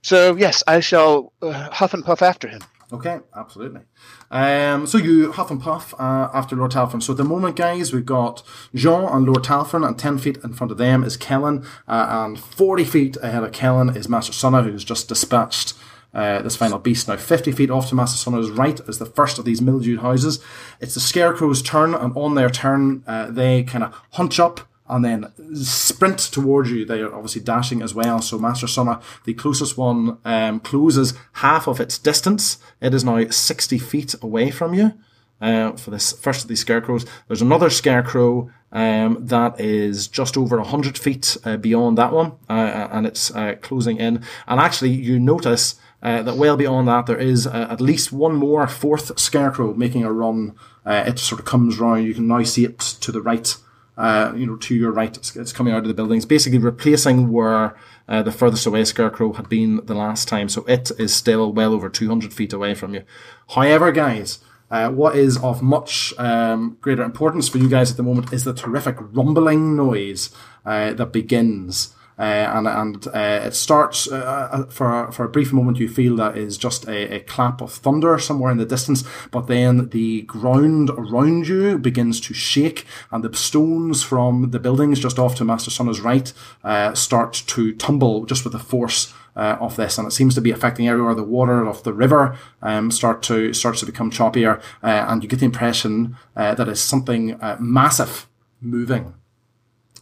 So 0.01 0.35
yes, 0.35 0.63
I 0.67 0.79
shall 0.79 1.33
uh, 1.43 1.69
huff 1.69 1.93
and 1.93 2.03
puff 2.03 2.21
after 2.23 2.47
him. 2.47 2.61
Okay, 2.93 3.21
absolutely. 3.33 3.81
Um, 4.29 4.85
so 4.85 4.97
you 4.97 5.31
huff 5.31 5.49
and 5.49 5.61
puff 5.61 5.93
uh, 5.97 6.29
after 6.33 6.57
Lord 6.57 6.71
Talfrin. 6.71 7.01
So 7.01 7.13
at 7.13 7.17
the 7.17 7.23
moment, 7.23 7.55
guys, 7.55 7.93
we've 7.93 8.05
got 8.05 8.43
Jean 8.75 9.05
and 9.05 9.25
Lord 9.25 9.43
Talfrin, 9.43 9.87
and 9.87 9.97
10 9.97 10.17
feet 10.17 10.37
in 10.43 10.53
front 10.53 10.71
of 10.71 10.77
them 10.77 11.03
is 11.03 11.15
Kellen, 11.15 11.65
uh, 11.87 12.07
and 12.09 12.37
40 12.37 12.83
feet 12.83 13.17
ahead 13.21 13.43
of 13.45 13.53
Kellen 13.53 13.95
is 13.95 14.09
Master 14.09 14.33
Sunna, 14.33 14.63
who's 14.63 14.83
just 14.83 15.07
dispatched 15.07 15.73
uh, 16.13 16.41
this 16.41 16.57
final 16.57 16.79
beast. 16.79 17.07
Now, 17.07 17.15
50 17.15 17.53
feet 17.53 17.71
off 17.71 17.87
to 17.89 17.95
Master 17.95 18.29
Sunna's 18.29 18.49
right 18.49 18.79
is 18.81 18.97
the 18.97 19.05
first 19.05 19.39
of 19.39 19.45
these 19.45 19.61
mildewed 19.61 20.01
houses. 20.01 20.43
It's 20.81 20.95
the 20.95 20.99
Scarecrow's 20.99 21.61
turn, 21.61 21.93
and 21.93 22.15
on 22.17 22.35
their 22.35 22.49
turn, 22.49 23.03
uh, 23.07 23.31
they 23.31 23.63
kind 23.63 23.85
of 23.85 23.95
hunch 24.11 24.37
up 24.37 24.67
and 24.91 25.03
then 25.03 25.55
sprint 25.55 26.19
towards 26.19 26.69
you. 26.69 26.85
They 26.85 26.99
are 26.99 27.13
obviously 27.13 27.41
dashing 27.41 27.81
as 27.81 27.95
well. 27.95 28.21
So 28.21 28.37
Master 28.37 28.67
Sonna, 28.67 29.01
the 29.23 29.33
closest 29.33 29.77
one, 29.77 30.17
um, 30.25 30.59
closes 30.59 31.13
half 31.33 31.67
of 31.67 31.79
its 31.79 31.97
distance. 31.97 32.57
It 32.81 32.93
is 32.93 33.03
now 33.03 33.27
60 33.27 33.77
feet 33.79 34.13
away 34.21 34.51
from 34.51 34.73
you. 34.73 34.93
Uh, 35.39 35.71
for 35.71 35.89
this 35.89 36.11
first 36.11 36.43
of 36.43 36.49
these 36.49 36.59
scarecrows, 36.59 37.03
there's 37.27 37.41
another 37.41 37.71
scarecrow 37.71 38.51
um, 38.71 39.17
that 39.19 39.59
is 39.59 40.07
just 40.07 40.37
over 40.37 40.57
100 40.57 40.97
feet 40.97 41.35
uh, 41.43 41.57
beyond 41.57 41.97
that 41.97 42.13
one, 42.13 42.33
uh, 42.47 42.87
and 42.91 43.07
it's 43.07 43.33
uh, 43.33 43.55
closing 43.61 43.97
in. 43.97 44.23
And 44.47 44.59
actually, 44.59 44.91
you 44.91 45.19
notice 45.19 45.79
uh, 46.03 46.21
that 46.23 46.37
well 46.37 46.57
beyond 46.57 46.87
that, 46.87 47.07
there 47.07 47.17
is 47.17 47.47
uh, 47.47 47.67
at 47.69 47.81
least 47.81 48.11
one 48.11 48.35
more 48.35 48.67
fourth 48.67 49.19
scarecrow 49.19 49.73
making 49.73 50.03
a 50.03 50.13
run. 50.13 50.55
Uh, 50.85 51.03
it 51.07 51.17
sort 51.17 51.39
of 51.39 51.45
comes 51.45 51.79
round. 51.79 52.05
You 52.05 52.13
can 52.13 52.27
now 52.27 52.43
see 52.43 52.65
it 52.65 52.79
to 52.79 53.11
the 53.11 53.21
right 53.21 53.55
uh, 53.97 54.33
you 54.35 54.45
know, 54.45 54.55
to 54.57 54.75
your 54.75 54.91
right. 54.91 55.15
It's, 55.15 55.35
it's 55.35 55.53
coming 55.53 55.73
out 55.73 55.83
of 55.83 55.87
the 55.87 55.93
buildings, 55.93 56.25
basically 56.25 56.59
replacing 56.59 57.31
where 57.31 57.75
uh, 58.07 58.21
the 58.23 58.31
furthest 58.31 58.65
away 58.65 58.83
scarecrow 58.85 59.33
had 59.33 59.49
been 59.49 59.85
the 59.85 59.93
last 59.93 60.27
time. 60.27 60.49
So 60.49 60.63
it 60.65 60.91
is 60.97 61.13
still 61.13 61.51
well 61.51 61.73
over 61.73 61.89
200 61.89 62.33
feet 62.33 62.53
away 62.53 62.73
from 62.73 62.93
you. 62.93 63.03
However, 63.49 63.91
guys, 63.91 64.39
uh, 64.69 64.89
what 64.89 65.15
is 65.15 65.37
of 65.37 65.61
much 65.61 66.13
um, 66.17 66.77
greater 66.81 67.03
importance 67.03 67.49
for 67.49 67.57
you 67.57 67.69
guys 67.69 67.91
at 67.91 67.97
the 67.97 68.03
moment 68.03 68.31
is 68.31 68.45
the 68.45 68.53
terrific 68.53 68.95
rumbling 68.99 69.75
noise 69.75 70.29
uh, 70.65 70.93
that 70.93 71.11
begins. 71.11 71.93
Uh, 72.19 72.21
and 72.21 72.67
and 72.67 73.07
uh, 73.07 73.41
it 73.45 73.55
starts 73.55 74.11
uh, 74.11 74.65
for 74.69 75.11
for 75.11 75.25
a 75.25 75.29
brief 75.29 75.51
moment. 75.53 75.79
You 75.79 75.89
feel 75.89 76.15
that 76.17 76.37
is 76.37 76.57
just 76.57 76.87
a, 76.87 77.15
a 77.15 77.19
clap 77.21 77.61
of 77.61 77.71
thunder 77.71 78.19
somewhere 78.19 78.51
in 78.51 78.57
the 78.57 78.65
distance, 78.65 79.03
but 79.31 79.47
then 79.47 79.89
the 79.89 80.21
ground 80.23 80.89
around 80.91 81.47
you 81.47 81.77
begins 81.77 82.19
to 82.21 82.33
shake, 82.33 82.85
and 83.11 83.23
the 83.23 83.35
stones 83.35 84.03
from 84.03 84.51
the 84.51 84.59
buildings 84.59 84.99
just 84.99 85.17
off 85.17 85.35
to 85.35 85.45
Master 85.45 85.71
Sonna's 85.71 86.01
right 86.01 86.31
uh, 86.63 86.93
start 86.93 87.33
to 87.47 87.73
tumble 87.73 88.25
just 88.25 88.43
with 88.43 88.53
the 88.53 88.59
force 88.59 89.13
uh, 89.35 89.57
of 89.59 89.75
this, 89.75 89.97
and 89.97 90.07
it 90.07 90.11
seems 90.11 90.35
to 90.35 90.41
be 90.41 90.51
affecting 90.51 90.87
everywhere. 90.87 91.15
The 91.15 91.23
water 91.23 91.65
of 91.65 91.83
the 91.83 91.93
river 91.93 92.37
um, 92.61 92.91
start 92.91 93.23
to 93.23 93.53
starts 93.53 93.79
to 93.79 93.85
become 93.85 94.11
choppier, 94.11 94.61
uh, 94.83 95.05
and 95.07 95.23
you 95.23 95.29
get 95.29 95.39
the 95.39 95.45
impression 95.45 96.17
uh, 96.35 96.53
that 96.55 96.67
it's 96.67 96.81
something 96.81 97.39
massive 97.59 98.27
moving. 98.59 99.15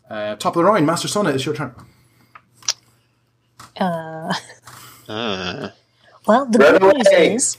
Uh, 0.10 0.36
top 0.36 0.56
of 0.56 0.64
the 0.64 0.64
round, 0.64 0.86
Master 0.86 1.08
Sonna, 1.08 1.34
it's 1.34 1.46
your 1.46 1.56
turn. 1.56 1.76
Uh, 3.80 4.34
Uh, 5.08 5.70
well, 6.28 6.46
the 6.46 6.60
Run 6.60 6.78
good 6.80 6.96
news 6.98 7.08
is 7.14 7.58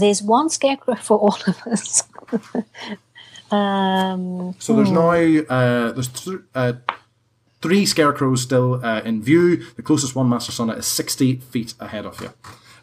there's 0.00 0.22
one 0.22 0.48
scarecrow 0.48 0.94
for 0.94 1.18
all 1.18 1.36
of 1.46 1.60
us. 1.66 2.02
um, 3.50 4.54
So 4.58 4.76
there's 4.76 4.90
now 4.90 5.10
uh, 5.10 5.92
there's 5.92 6.08
th- 6.08 6.40
uh, 6.54 6.72
three 7.60 7.84
scarecrows 7.84 8.42
still 8.42 8.84
uh, 8.84 9.00
in 9.04 9.22
view. 9.22 9.56
The 9.76 9.82
closest 9.82 10.14
one, 10.16 10.28
Master 10.28 10.52
Sonna, 10.52 10.78
is 10.78 10.86
60 10.86 11.36
feet 11.36 11.74
ahead 11.80 12.06
of 12.06 12.20
you. 12.20 12.32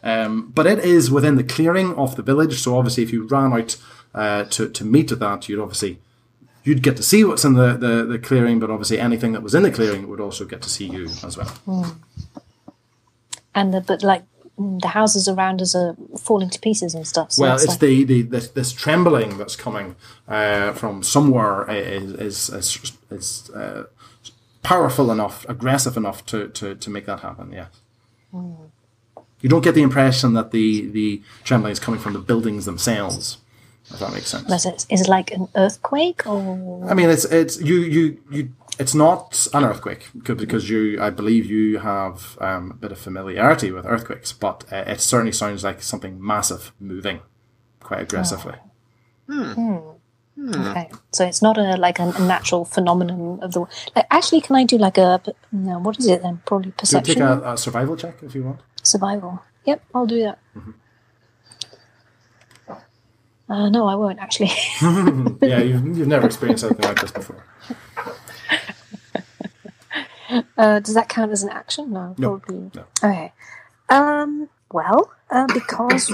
Um, 0.04 0.52
but 0.54 0.68
it 0.68 0.80
is 0.80 1.10
within 1.10 1.36
the 1.38 1.44
clearing 1.44 1.96
of 1.96 2.16
the 2.16 2.22
village. 2.22 2.60
So 2.62 2.78
obviously, 2.78 3.04
if 3.04 3.12
you 3.12 3.24
ran 3.28 3.54
out 3.54 3.78
uh, 4.14 4.44
to 4.46 4.70
to 4.70 4.86
meet 4.86 5.10
that, 5.10 5.50
you'd 5.50 5.60
obviously 5.60 6.00
you'd 6.64 6.84
get 6.84 6.98
to 6.98 7.04
see 7.04 7.24
what's 7.24 7.46
in 7.46 7.54
the, 7.54 7.74
the, 7.78 8.06
the 8.06 8.20
clearing. 8.20 8.60
But 8.60 8.70
obviously, 8.70 9.00
anything 9.00 9.32
that 9.34 9.42
was 9.42 9.56
in 9.56 9.64
the 9.64 9.72
clearing 9.72 10.08
would 10.08 10.20
also 10.20 10.46
get 10.46 10.62
to 10.62 10.70
see 10.70 10.86
you 10.86 11.06
as 11.24 11.36
well. 11.38 11.96
And 13.58 13.74
the, 13.74 13.82
but 13.82 14.04
like 14.04 14.24
mm, 14.60 14.80
the 14.82 14.90
houses 14.90 15.28
around 15.28 15.62
us 15.62 15.76
are 15.76 15.96
falling 16.18 16.50
to 16.52 16.60
pieces 16.60 16.94
and 16.94 17.06
stuff. 17.08 17.32
So 17.32 17.42
Well, 17.42 17.56
it's 17.56 17.64
it's 17.64 17.74
like, 17.74 17.80
the, 17.80 18.04
the 18.04 18.22
this, 18.22 18.48
this 18.50 18.72
trembling 18.72 19.38
that's 19.40 19.56
coming 19.56 19.96
uh, 20.28 20.74
from 20.74 21.04
somewhere 21.04 21.70
is 21.70 22.14
is 22.28 22.50
is, 22.50 22.98
is 23.10 23.50
uh, 23.50 23.84
powerful 24.62 25.12
enough, 25.12 25.46
aggressive 25.50 25.98
enough 25.98 26.26
to, 26.26 26.50
to, 26.50 26.76
to 26.76 26.90
make 26.90 27.06
that 27.06 27.22
happen. 27.22 27.52
Yes. 27.52 27.70
You 29.42 29.50
don't 29.50 29.64
get 29.64 29.76
the 29.76 29.82
impression 29.82 30.34
that 30.34 30.52
the 30.52 30.68
the 30.98 31.22
trembling 31.44 31.72
is 31.72 31.80
coming 31.80 32.00
from 32.00 32.14
the 32.14 32.20
buildings 32.20 32.66
themselves. 32.66 33.38
If 33.90 34.00
that 34.00 34.12
makes 34.12 34.28
sense. 34.28 34.52
Is 34.52 34.66
it, 34.66 34.86
is 34.90 35.02
it 35.02 35.08
like 35.08 35.32
an 35.32 35.48
earthquake 35.56 36.28
or 36.28 36.90
I 36.92 36.94
mean, 36.94 37.10
it's 37.10 37.26
it's 37.26 37.60
you 37.62 37.78
you 37.96 38.04
you. 38.30 38.54
It's 38.80 38.94
not 38.94 39.48
an 39.54 39.64
earthquake 39.64 40.10
because- 40.18 40.38
because 40.38 40.70
you, 40.70 41.02
I 41.02 41.10
believe, 41.10 41.46
you 41.48 41.80
have 41.80 42.38
um, 42.40 42.72
a 42.72 42.74
bit 42.76 42.92
of 42.92 43.00
familiarity 43.00 43.72
with 43.72 43.86
earthquakes, 43.86 44.32
but 44.34 44.66
uh, 44.72 44.84
it 44.88 45.02
certainly 45.02 45.32
sounds 45.32 45.64
like 45.64 45.82
something 45.82 46.24
massive 46.24 46.72
moving 46.80 47.22
quite 47.80 48.02
aggressively. 48.02 48.56
okay? 49.30 50.90
So 51.12 51.26
it's 51.26 51.42
not 51.42 51.58
a 51.58 51.76
like 51.78 51.98
a, 52.00 52.04
a 52.16 52.20
natural 52.22 52.66
phenomenon 52.66 53.40
of 53.42 53.52
the 53.54 53.62
like. 53.96 54.06
Actually, 54.12 54.42
can 54.42 54.56
I 54.56 54.64
do 54.64 54.78
like 54.78 54.98
a 55.00 55.22
no? 55.52 55.80
What 55.80 55.98
is 56.00 56.06
it 56.08 56.22
then? 56.22 56.42
Probably 56.46 56.66
Do 56.66 56.70
you 56.70 56.74
perception, 56.78 57.16
take 57.16 57.24
a, 57.24 57.54
a 57.54 57.58
survival 57.58 57.96
check 57.98 58.22
if 58.24 58.36
you 58.36 58.44
want? 58.44 58.60
survival. 58.84 59.42
Yep, 59.66 59.84
I'll 59.96 60.06
do 60.06 60.22
that. 60.24 60.40
Uh, 63.50 63.70
no, 63.70 63.88
I 63.88 63.96
won't 63.96 64.20
actually. 64.20 64.52
yeah, 65.42 65.60
you've, 65.60 65.98
you've 65.98 66.08
never 66.08 66.26
experienced 66.32 66.64
anything 66.66 66.86
like 66.86 67.00
this 67.02 67.12
before. 67.12 67.44
Uh, 70.58 70.80
does 70.80 70.94
that 70.94 71.10
count 71.10 71.32
as 71.32 71.44
an 71.44 71.50
action? 71.50 71.92
No, 71.92 72.16
No, 72.18 72.38
probably. 72.40 72.72
no. 72.76 72.84
Okay. 73.04 73.34
Um. 73.90 74.50
Well, 74.72 75.12
uh, 75.30 75.48
because 75.54 76.12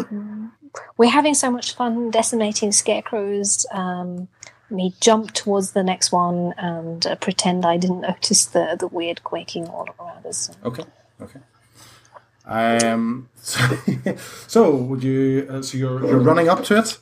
we're 0.97 1.09
having 1.09 1.33
so 1.33 1.49
much 1.49 1.73
fun 1.75 2.11
decimating 2.11 2.71
scarecrows, 2.71 3.65
um, 3.71 4.27
let 4.69 4.77
me 4.77 4.93
jump 5.01 5.33
towards 5.33 5.71
the 5.71 5.83
next 5.83 6.11
one 6.11 6.53
and 6.57 7.05
uh, 7.07 7.15
pretend 7.15 7.65
I 7.65 7.77
didn't 7.77 8.01
notice 8.01 8.45
the 8.45 8.75
the 8.79 8.87
weird 8.87 9.23
quaking 9.23 9.67
all 9.67 9.87
around 9.99 10.25
us. 10.25 10.51
Okay, 10.63 10.83
okay. 11.21 11.39
Um. 12.45 13.29
So, 13.43 13.59
so 14.47 14.75
would 14.75 15.03
you? 15.03 15.47
Uh, 15.49 15.61
so 15.61 15.77
you're 15.77 16.05
you're 16.05 16.19
running 16.19 16.47
up 16.49 16.63
to 16.65 16.77
it. 16.77 16.97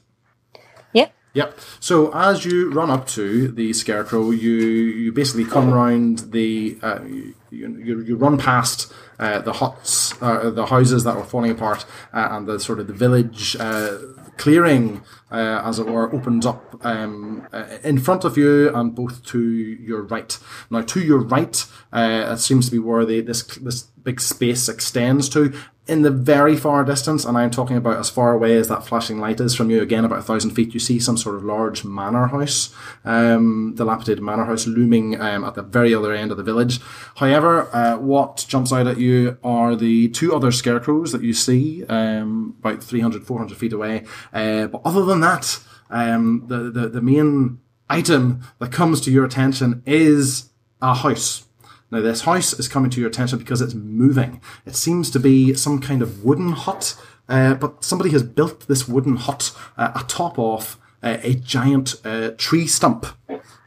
Yep. 1.33 1.59
So 1.79 2.11
as 2.13 2.43
you 2.43 2.71
run 2.71 2.89
up 2.89 3.07
to 3.09 3.47
the 3.47 3.71
scarecrow, 3.73 4.31
you 4.31 4.51
you 4.51 5.11
basically 5.13 5.45
come 5.45 5.73
round 5.73 6.31
the 6.31 6.77
uh, 6.81 6.99
you, 7.05 7.35
you 7.49 8.01
you 8.01 8.15
run 8.17 8.37
past 8.37 8.91
uh, 9.17 9.39
the 9.39 9.53
huts, 9.53 10.13
uh, 10.21 10.49
the 10.49 10.65
houses 10.65 11.03
that 11.05 11.15
were 11.15 11.23
falling 11.23 11.51
apart, 11.51 11.85
uh, 12.13 12.27
and 12.31 12.47
the 12.47 12.59
sort 12.59 12.79
of 12.79 12.87
the 12.87 12.93
village 12.93 13.55
uh, 13.59 13.97
clearing, 14.37 15.03
uh, 15.31 15.61
as 15.63 15.77
it 15.77 15.85
were, 15.85 16.11
opens 16.13 16.45
up 16.45 16.83
um, 16.83 17.47
uh, 17.53 17.77
in 17.83 17.99
front 17.99 18.25
of 18.25 18.37
you 18.37 18.73
and 18.75 18.95
both 18.95 19.23
to 19.23 19.39
your 19.39 20.01
right. 20.01 20.37
Now, 20.71 20.81
to 20.81 20.99
your 20.99 21.19
right, 21.19 21.65
uh, 21.93 22.31
it 22.33 22.37
seems 22.37 22.65
to 22.65 22.71
be 22.71 22.79
where 22.79 23.05
the, 23.05 23.21
this 23.21 23.43
this 23.43 23.83
big 23.83 24.19
space 24.19 24.67
extends 24.67 25.29
to. 25.29 25.53
In 25.87 26.03
the 26.03 26.11
very 26.11 26.55
far 26.55 26.85
distance, 26.85 27.25
and 27.25 27.37
I'm 27.37 27.49
talking 27.49 27.75
about 27.75 27.97
as 27.97 28.09
far 28.09 28.33
away 28.33 28.55
as 28.55 28.67
that 28.67 28.85
flashing 28.85 29.19
light 29.19 29.39
is 29.39 29.55
from 29.55 29.71
you, 29.71 29.81
again 29.81 30.05
about 30.05 30.19
a 30.19 30.23
thousand 30.23 30.51
feet, 30.51 30.73
you 30.73 30.79
see 30.79 30.99
some 30.99 31.17
sort 31.17 31.35
of 31.35 31.43
large 31.43 31.83
manor 31.83 32.27
house, 32.27 32.73
um, 33.03 33.73
dilapidated 33.75 34.23
manor 34.23 34.45
house 34.45 34.67
looming 34.67 35.19
um, 35.19 35.43
at 35.43 35.55
the 35.55 35.63
very 35.63 35.93
other 35.93 36.13
end 36.13 36.29
of 36.29 36.37
the 36.37 36.43
village. 36.43 36.79
However, 37.15 37.67
uh, 37.75 37.97
what 37.97 38.45
jumps 38.47 38.71
out 38.71 38.87
at 38.87 38.99
you 38.99 39.37
are 39.43 39.75
the 39.75 40.09
two 40.09 40.35
other 40.35 40.51
scarecrows 40.51 41.11
that 41.13 41.23
you 41.23 41.33
see 41.33 41.83
um, 41.85 42.55
about 42.59 42.83
300, 42.83 43.25
400 43.25 43.57
feet 43.57 43.73
away. 43.73 44.05
Uh, 44.31 44.67
but 44.67 44.81
other 44.85 45.03
than 45.03 45.19
that, 45.21 45.59
um, 45.89 46.45
the, 46.47 46.69
the, 46.69 46.89
the 46.89 47.01
main 47.01 47.59
item 47.89 48.41
that 48.59 48.71
comes 48.71 49.01
to 49.01 49.11
your 49.11 49.25
attention 49.25 49.81
is 49.85 50.49
a 50.81 50.93
house. 50.93 51.45
Now, 51.91 51.99
this 52.01 52.21
house 52.21 52.53
is 52.53 52.69
coming 52.69 52.89
to 52.91 53.01
your 53.01 53.09
attention 53.09 53.37
because 53.37 53.61
it's 53.61 53.73
moving. 53.73 54.41
It 54.65 54.75
seems 54.75 55.11
to 55.11 55.19
be 55.19 55.53
some 55.53 55.79
kind 55.79 56.01
of 56.01 56.23
wooden 56.23 56.53
hut, 56.53 56.95
uh, 57.27 57.55
but 57.55 57.83
somebody 57.83 58.11
has 58.11 58.23
built 58.23 58.67
this 58.67 58.87
wooden 58.87 59.17
hut 59.17 59.51
uh, 59.77 59.91
atop 59.95 60.39
of 60.39 60.77
uh, 61.03 61.17
a 61.21 61.35
giant 61.35 61.95
uh, 62.05 62.31
tree 62.37 62.65
stump. 62.65 63.05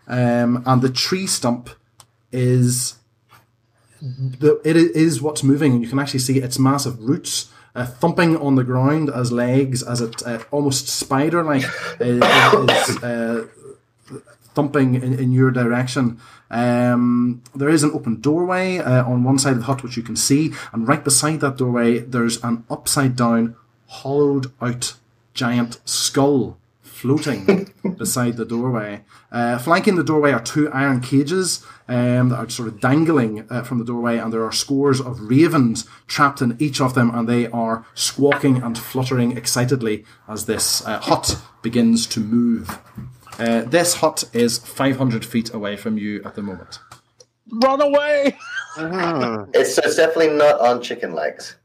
Um, 0.07 0.63
and 0.67 0.81
the 0.83 0.91
tree 0.91 1.27
stump 1.27 1.71
is 2.33 2.97
the, 4.01 4.61
it 4.65 4.77
is 4.77 5.21
what's 5.23 5.43
moving, 5.43 5.73
and 5.73 5.83
you 5.83 5.89
can 5.89 5.99
actually 5.99 6.21
see 6.21 6.39
its 6.39 6.59
massive 6.59 6.99
roots 7.01 7.51
uh, 7.75 7.85
thumping 7.85 8.37
on 8.37 8.55
the 8.55 8.65
ground 8.65 9.11
as 9.11 9.33
legs, 9.33 9.83
as 9.83 10.01
it 10.01 10.23
uh, 10.27 10.39
almost 10.51 10.89
spider-like 10.89 11.65
uh, 12.01 12.05
is 12.05 13.03
uh, 13.03 13.47
thumping 14.55 14.95
in, 14.95 15.19
in 15.19 15.33
your 15.33 15.51
direction. 15.51 16.21
Um, 16.51 17.43
there 17.55 17.69
is 17.69 17.83
an 17.83 17.93
open 17.93 18.21
doorway 18.21 18.79
uh, 18.79 19.05
on 19.05 19.25
one 19.25 19.39
side 19.39 19.55
of 19.55 19.59
the 19.59 19.65
hut 19.65 19.83
which 19.83 19.97
you 19.97 20.03
can 20.03 20.17
see, 20.17 20.53
and 20.73 20.87
right 20.87 21.03
beside 21.03 21.41
that 21.41 21.57
doorway 21.57 21.99
there's 21.99 22.43
an 22.45 22.65
upside 22.71 23.17
down, 23.17 23.57
hollowed 23.87 24.53
out 24.61 24.95
giant 25.35 25.81
skull 25.85 26.59
floating 27.05 27.71
beside 27.99 28.37
the 28.39 28.47
doorway. 28.47 29.05
Uh, 29.31 29.59
flanking 29.59 29.97
the 29.97 30.03
doorway 30.05 30.33
are 30.33 30.41
two 30.41 30.71
iron 30.73 31.03
cages 31.03 31.63
um, 31.87 32.31
that 32.31 32.37
are 32.37 32.49
sort 32.49 32.69
of 32.69 32.81
dangling 32.81 33.47
uh, 33.51 33.63
from 33.63 33.79
the 33.79 33.85
doorway, 33.85 34.17
and 34.17 34.33
there 34.33 34.43
are 34.45 34.53
scores 34.53 35.03
of 35.03 35.21
ravens 35.21 35.87
trapped 36.07 36.41
in 36.41 36.57
each 36.59 36.81
of 36.81 36.95
them, 36.95 37.15
and 37.15 37.29
they 37.29 37.47
are 37.49 37.85
squawking 37.95 38.63
and 38.63 38.79
fluttering 38.79 39.37
excitedly 39.37 40.05
as 40.27 40.47
this 40.47 40.87
uh, 40.87 40.99
hut 41.01 41.43
begins 41.61 42.07
to 42.07 42.21
move. 42.21 42.79
Uh, 43.39 43.63
this 43.63 43.95
hut 43.95 44.25
is 44.33 44.59
500 44.59 45.25
feet 45.25 45.53
away 45.53 45.77
from 45.77 45.99
you 45.99 46.23
at 46.25 46.35
the 46.35 46.43
moment. 46.43 46.79
Run 47.53 47.81
away! 47.81 48.37
It's, 48.77 49.79
it's 49.79 49.97
definitely 49.97 50.31
not 50.37 50.61
on 50.61 50.81
chicken 50.83 51.13
legs. 51.15 51.57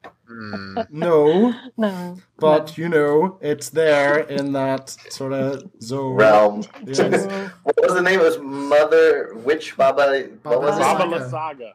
No, 0.92 1.54
No. 1.78 2.18
but 2.38 2.78
you 2.78 2.88
know, 2.88 3.40
it's 3.42 3.70
there 3.70 4.20
in 4.20 4.54
that 4.54 4.90
sort 5.10 5.34
of 5.34 5.64
zone. 5.82 6.16
Realm. 6.18 6.64
Yes. 6.86 7.26
What 7.64 7.76
was 7.82 7.94
the 7.96 8.02
name? 8.02 8.20
It 8.20 8.24
was 8.24 8.38
Mother 8.40 9.34
Witch 9.38 9.76
Baba. 9.76 10.28
What 10.44 10.62
was 10.62 10.78
Baba 10.78 11.04
it? 11.06 11.10
Baba 11.10 11.30
Saga. 11.30 11.64
Lysaga. 11.64 11.72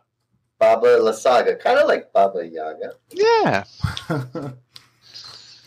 Baba 0.61 0.87
Lysaga. 1.01 1.61
Kind 1.61 1.79
of 1.81 1.89
like 1.89 2.13
Baba 2.13 2.47
Yaga. 2.47 2.93
Yeah. 3.11 3.65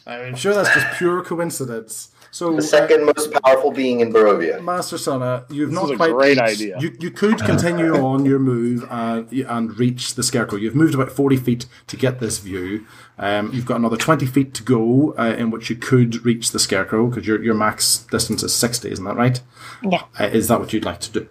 I'm 0.08 0.36
sure 0.36 0.54
that's 0.54 0.74
just 0.74 0.98
pure 0.98 1.22
coincidence. 1.24 2.12
So, 2.32 2.56
The 2.56 2.62
second 2.62 3.06
most 3.06 3.32
powerful 3.44 3.72
being 3.72 4.02
in 4.02 4.12
Barovia. 4.14 4.60
uh, 4.60 4.62
Master 4.62 4.98
Sonna, 4.98 5.44
you've 5.52 5.70
This 5.70 5.76
not 5.76 5.86
is 5.86 5.92
a 5.92 5.96
quite 5.96 6.12
great 6.12 6.30
reached- 6.38 6.42
idea. 6.42 6.78
You, 6.80 6.96
you 7.00 7.12
could 7.12 7.40
continue 7.40 7.96
on 8.06 8.26
your 8.26 8.40
move 8.40 8.86
and, 8.90 9.32
and 9.32 9.78
reach 9.80 10.16
the 10.16 10.24
scarecrow. 10.24 10.58
You've 10.58 10.76
moved 10.76 10.94
about 10.94 11.12
40 11.12 11.38
feet 11.38 11.66
to 11.88 11.98
get 11.98 12.20
this 12.20 12.38
view. 12.40 12.86
Um, 13.18 13.52
you've 13.54 13.66
got 13.66 13.78
another 13.78 13.98
20 13.98 14.26
feet 14.26 14.54
to 14.56 14.64
go 14.64 15.14
uh, 15.18 15.36
in 15.38 15.50
which 15.52 15.70
you 15.70 15.76
could 15.76 16.24
reach 16.26 16.52
the 16.52 16.60
scarecrow 16.60 17.08
because 17.08 17.26
your, 17.26 17.42
your 17.44 17.56
max 17.56 18.06
distance 18.12 18.44
is 18.44 18.54
60, 18.54 18.92
isn't 18.92 19.06
that 19.06 19.16
right? 19.16 19.42
Yeah. 19.84 20.04
Uh, 20.20 20.26
is 20.26 20.48
that 20.50 20.60
what 20.60 20.74
you'd 20.74 20.86
like 20.86 21.00
to 21.02 21.12
do? 21.12 21.30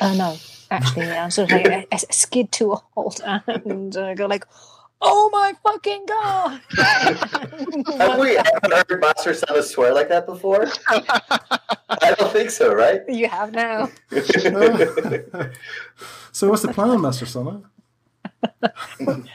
Uh, 0.00 0.14
no. 0.14 0.36
Actually, 0.72 1.10
I'm 1.10 1.30
sort 1.30 1.50
of 1.52 1.58
like 1.62 1.68
I, 1.68 1.86
I 1.92 1.96
skid 1.96 2.52
to 2.52 2.72
a 2.72 2.76
halt 2.94 3.20
and 3.46 3.96
uh, 3.96 4.14
go 4.14 4.26
like, 4.26 4.44
"Oh 5.00 5.28
my 5.32 5.54
fucking 5.62 6.06
god!" 6.06 6.60
Have 7.98 8.18
we 8.18 8.36
ever 8.36 8.84
heard 8.88 9.00
Master 9.00 9.34
Sana 9.34 9.62
swear 9.62 9.92
like 9.94 10.08
that 10.08 10.26
before? 10.26 10.66
I 10.88 12.14
don't 12.18 12.32
think 12.32 12.50
so, 12.50 12.72
right? 12.74 13.00
you 13.08 13.28
have 13.28 13.52
now. 13.52 13.88
So, 16.32 16.48
what's 16.48 16.62
the 16.62 16.72
plan, 16.72 17.00
Master 17.00 17.26
Sonna? 17.26 17.64
Run 19.00 19.28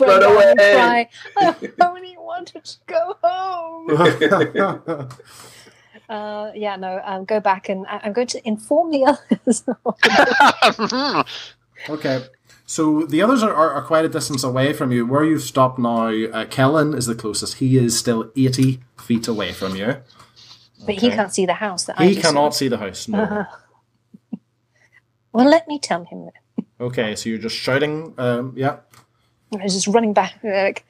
Run 0.00 0.20
down 0.20 0.22
and 0.22 0.60
away. 0.60 0.74
cry. 0.74 1.08
I 1.36 1.54
only 1.82 2.16
wanted 2.18 2.64
to 2.64 2.76
go 2.86 3.16
home. 3.22 3.90
Uh, 6.08 6.52
yeah, 6.54 6.76
no. 6.76 7.00
Um, 7.04 7.24
go 7.24 7.40
back 7.40 7.68
and 7.68 7.86
I- 7.86 8.00
I'm 8.04 8.12
going 8.12 8.28
to 8.28 8.48
inform 8.48 8.90
the 8.92 9.04
others. 9.06 9.64
Okay. 11.88 12.24
So 12.68 13.04
the 13.04 13.22
others 13.22 13.42
are, 13.44 13.54
are, 13.54 13.72
are 13.74 13.82
quite 13.82 14.04
a 14.04 14.08
distance 14.08 14.42
away 14.42 14.72
from 14.72 14.90
you. 14.90 15.06
Where 15.06 15.24
you've 15.24 15.42
stopped 15.42 15.78
now, 15.78 16.08
uh, 16.08 16.44
Kellen 16.46 16.94
is 16.94 17.06
the 17.06 17.14
closest. 17.14 17.54
He 17.58 17.76
is 17.76 17.96
still 17.96 18.30
80 18.36 18.80
feet 19.00 19.28
away 19.28 19.52
from 19.52 19.76
you. 19.76 19.98
but 20.84 20.96
he 20.96 21.08
can't 21.10 21.32
see 21.32 21.46
the 21.46 21.54
house 21.54 21.84
that 21.84 21.98
I 22.00 22.06
He 22.06 22.14
just 22.14 22.26
cannot 22.26 22.52
saw. 22.54 22.58
see 22.58 22.68
the 22.68 22.78
house, 22.78 23.06
no. 23.08 23.46
Well, 25.32 25.48
let 25.50 25.68
me 25.68 25.78
tell 25.78 26.04
him. 26.04 26.30
Then. 26.56 26.66
Okay, 26.80 27.14
so 27.14 27.28
you're 27.28 27.38
just 27.38 27.56
shouting, 27.56 28.14
um, 28.16 28.54
yeah. 28.56 28.78
I 29.52 29.62
was 29.62 29.74
just 29.74 29.86
running 29.86 30.14
back, 30.14 30.34
like, 30.42 30.82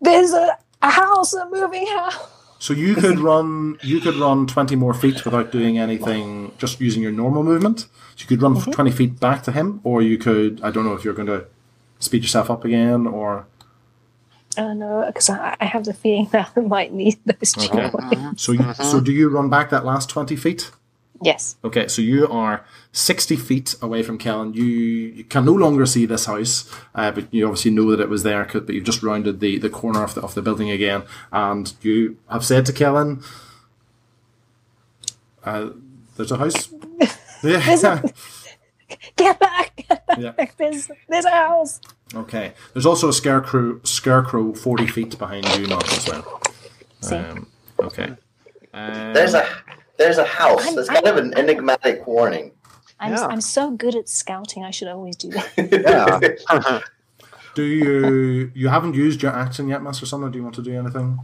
"There's 0.00 0.32
a, 0.32 0.58
a 0.82 0.90
house, 0.90 1.32
a 1.34 1.48
moving 1.48 1.86
house." 1.86 2.18
So 2.64 2.72
you 2.72 2.94
could 2.94 3.18
run, 3.18 3.76
you 3.82 4.00
could 4.00 4.16
run 4.16 4.46
20 4.46 4.74
more 4.76 4.94
feet 4.94 5.22
without 5.26 5.52
doing 5.52 5.76
anything, 5.76 6.50
just 6.56 6.80
using 6.80 7.02
your 7.02 7.12
normal 7.12 7.42
movement. 7.42 7.80
So 7.80 8.22
you 8.22 8.26
could 8.26 8.40
run 8.40 8.54
mm-hmm. 8.54 8.70
20 8.70 8.90
feet 8.90 9.20
back 9.20 9.42
to 9.42 9.52
him, 9.52 9.82
or 9.84 10.00
you 10.00 10.16
could, 10.16 10.62
I 10.62 10.70
don't 10.70 10.86
know 10.86 10.94
if 10.94 11.04
you're 11.04 11.12
going 11.12 11.28
to 11.28 11.44
speed 11.98 12.22
yourself 12.22 12.50
up 12.50 12.64
again, 12.64 13.06
or, 13.06 13.46
Oh 14.56 14.72
no, 14.72 15.04
because 15.06 15.28
I, 15.28 15.58
I 15.60 15.66
have 15.66 15.84
the 15.84 15.92
feeling 15.92 16.26
that 16.32 16.52
I 16.56 16.60
might 16.60 16.94
need 16.94 17.18
those 17.26 17.54
okay. 17.58 17.90
So, 18.36 18.52
you, 18.52 18.72
so 18.72 18.98
do 18.98 19.12
you 19.12 19.28
run 19.28 19.50
back 19.50 19.68
that 19.68 19.84
last 19.84 20.08
20 20.08 20.34
feet? 20.34 20.70
Yes. 21.24 21.56
Okay, 21.64 21.88
so 21.88 22.02
you 22.02 22.28
are 22.28 22.66
60 22.92 23.36
feet 23.36 23.74
away 23.80 24.02
from 24.02 24.18
Kellen. 24.18 24.52
You, 24.52 24.64
you 24.64 25.24
can 25.24 25.46
no 25.46 25.54
longer 25.54 25.86
see 25.86 26.04
this 26.04 26.26
house, 26.26 26.70
uh, 26.94 27.10
but 27.12 27.32
you 27.32 27.46
obviously 27.46 27.70
know 27.70 27.90
that 27.90 28.00
it 28.00 28.10
was 28.10 28.24
there, 28.24 28.44
but 28.52 28.68
you've 28.68 28.84
just 28.84 29.02
rounded 29.02 29.40
the, 29.40 29.56
the 29.58 29.70
corner 29.70 30.04
of 30.04 30.14
the, 30.14 30.20
of 30.20 30.34
the 30.34 30.42
building 30.42 30.70
again, 30.70 31.04
and 31.32 31.72
you 31.80 32.18
have 32.30 32.44
said 32.44 32.66
to 32.66 32.74
Kellen, 32.74 33.22
uh, 35.44 35.70
there's 36.16 36.30
a 36.30 36.36
house. 36.36 36.68
yeah. 37.42 37.60
Get 37.64 37.80
back! 37.80 38.14
Get 39.16 39.40
back! 39.40 39.82
Yeah. 40.18 40.32
There's 40.58 40.88
there's 41.08 41.24
a 41.24 41.30
house. 41.30 41.80
Okay. 42.14 42.52
There's 42.72 42.86
also 42.86 43.08
a 43.08 43.12
scarecrow, 43.12 43.80
scarecrow 43.82 44.54
40 44.54 44.86
feet 44.86 45.18
behind 45.18 45.48
you 45.56 45.66
now 45.66 45.78
as 45.78 46.06
well. 46.06 46.40
Um, 47.10 47.48
okay. 47.80 48.14
Um, 48.72 49.12
There's 49.12 49.34
a 49.34 49.48
there's 49.98 50.18
a 50.18 50.24
house. 50.24 50.64
I'm- 50.66 50.74
That's 50.76 50.88
kind 50.88 51.06
of 51.06 51.16
an 51.16 51.34
enigmatic 51.36 52.06
warning. 52.06 52.52
I'm 53.00 53.12
Yeah. 53.12 53.26
I'm 53.26 53.40
so 53.40 53.70
good 53.72 53.94
at 53.96 54.08
scouting. 54.08 54.64
I 54.64 54.70
should 54.70 54.88
always 54.88 55.16
do 55.16 55.30
that. 55.30 55.48
Yeah. 56.60 56.80
Do 57.54 57.62
you 57.62 58.50
you 58.54 58.68
haven't 58.68 58.94
used 58.94 59.22
your 59.22 59.30
action 59.32 59.68
yet, 59.68 59.80
Master 59.80 60.06
Son, 60.06 60.24
or 60.24 60.28
do 60.28 60.38
you 60.38 60.42
want 60.42 60.56
to 60.56 60.62
do 60.62 60.72
anything? 60.76 61.20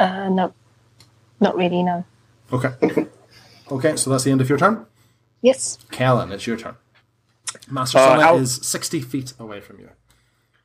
Uh, 0.00 0.30
no, 0.30 0.54
not 1.38 1.54
really. 1.54 1.82
No. 1.82 2.04
Okay. 2.50 2.70
Okay, 3.70 3.96
so 3.96 4.08
that's 4.10 4.24
the 4.24 4.30
end 4.30 4.40
of 4.40 4.48
your 4.48 4.56
turn. 4.58 4.86
Yes. 5.42 5.76
Kellen, 5.90 6.32
it's 6.32 6.46
your 6.46 6.56
turn. 6.56 6.76
Master 7.70 7.98
Uh, 7.98 8.16
Sonna 8.16 8.22
how- 8.22 8.36
is 8.36 8.54
60 8.62 9.00
feet 9.02 9.34
away 9.38 9.60
from 9.60 9.80
you. 9.80 9.90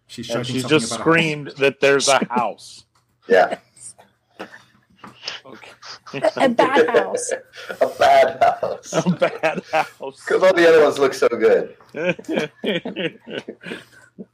She's 0.07 0.27
shouting 0.27 0.43
she 0.45 0.61
just 0.61 0.87
about 0.91 0.99
screamed 1.01 1.47
that 1.57 1.81
there's 1.81 2.07
a 2.07 2.23
house. 2.29 2.85
Yeah, 3.27 3.57
Okay. 5.45 5.71
A 6.37 6.49
bad 6.49 6.89
house. 6.89 7.31
a 7.81 7.87
bad 7.99 8.41
house. 8.41 8.93
A 9.05 9.09
bad 9.11 9.63
house. 9.71 10.23
Because 10.25 10.43
all 10.43 10.53
the 10.53 10.67
other 10.67 10.83
ones 10.83 10.99
look 10.99 11.13
so 11.13 11.27
good. 11.27 11.75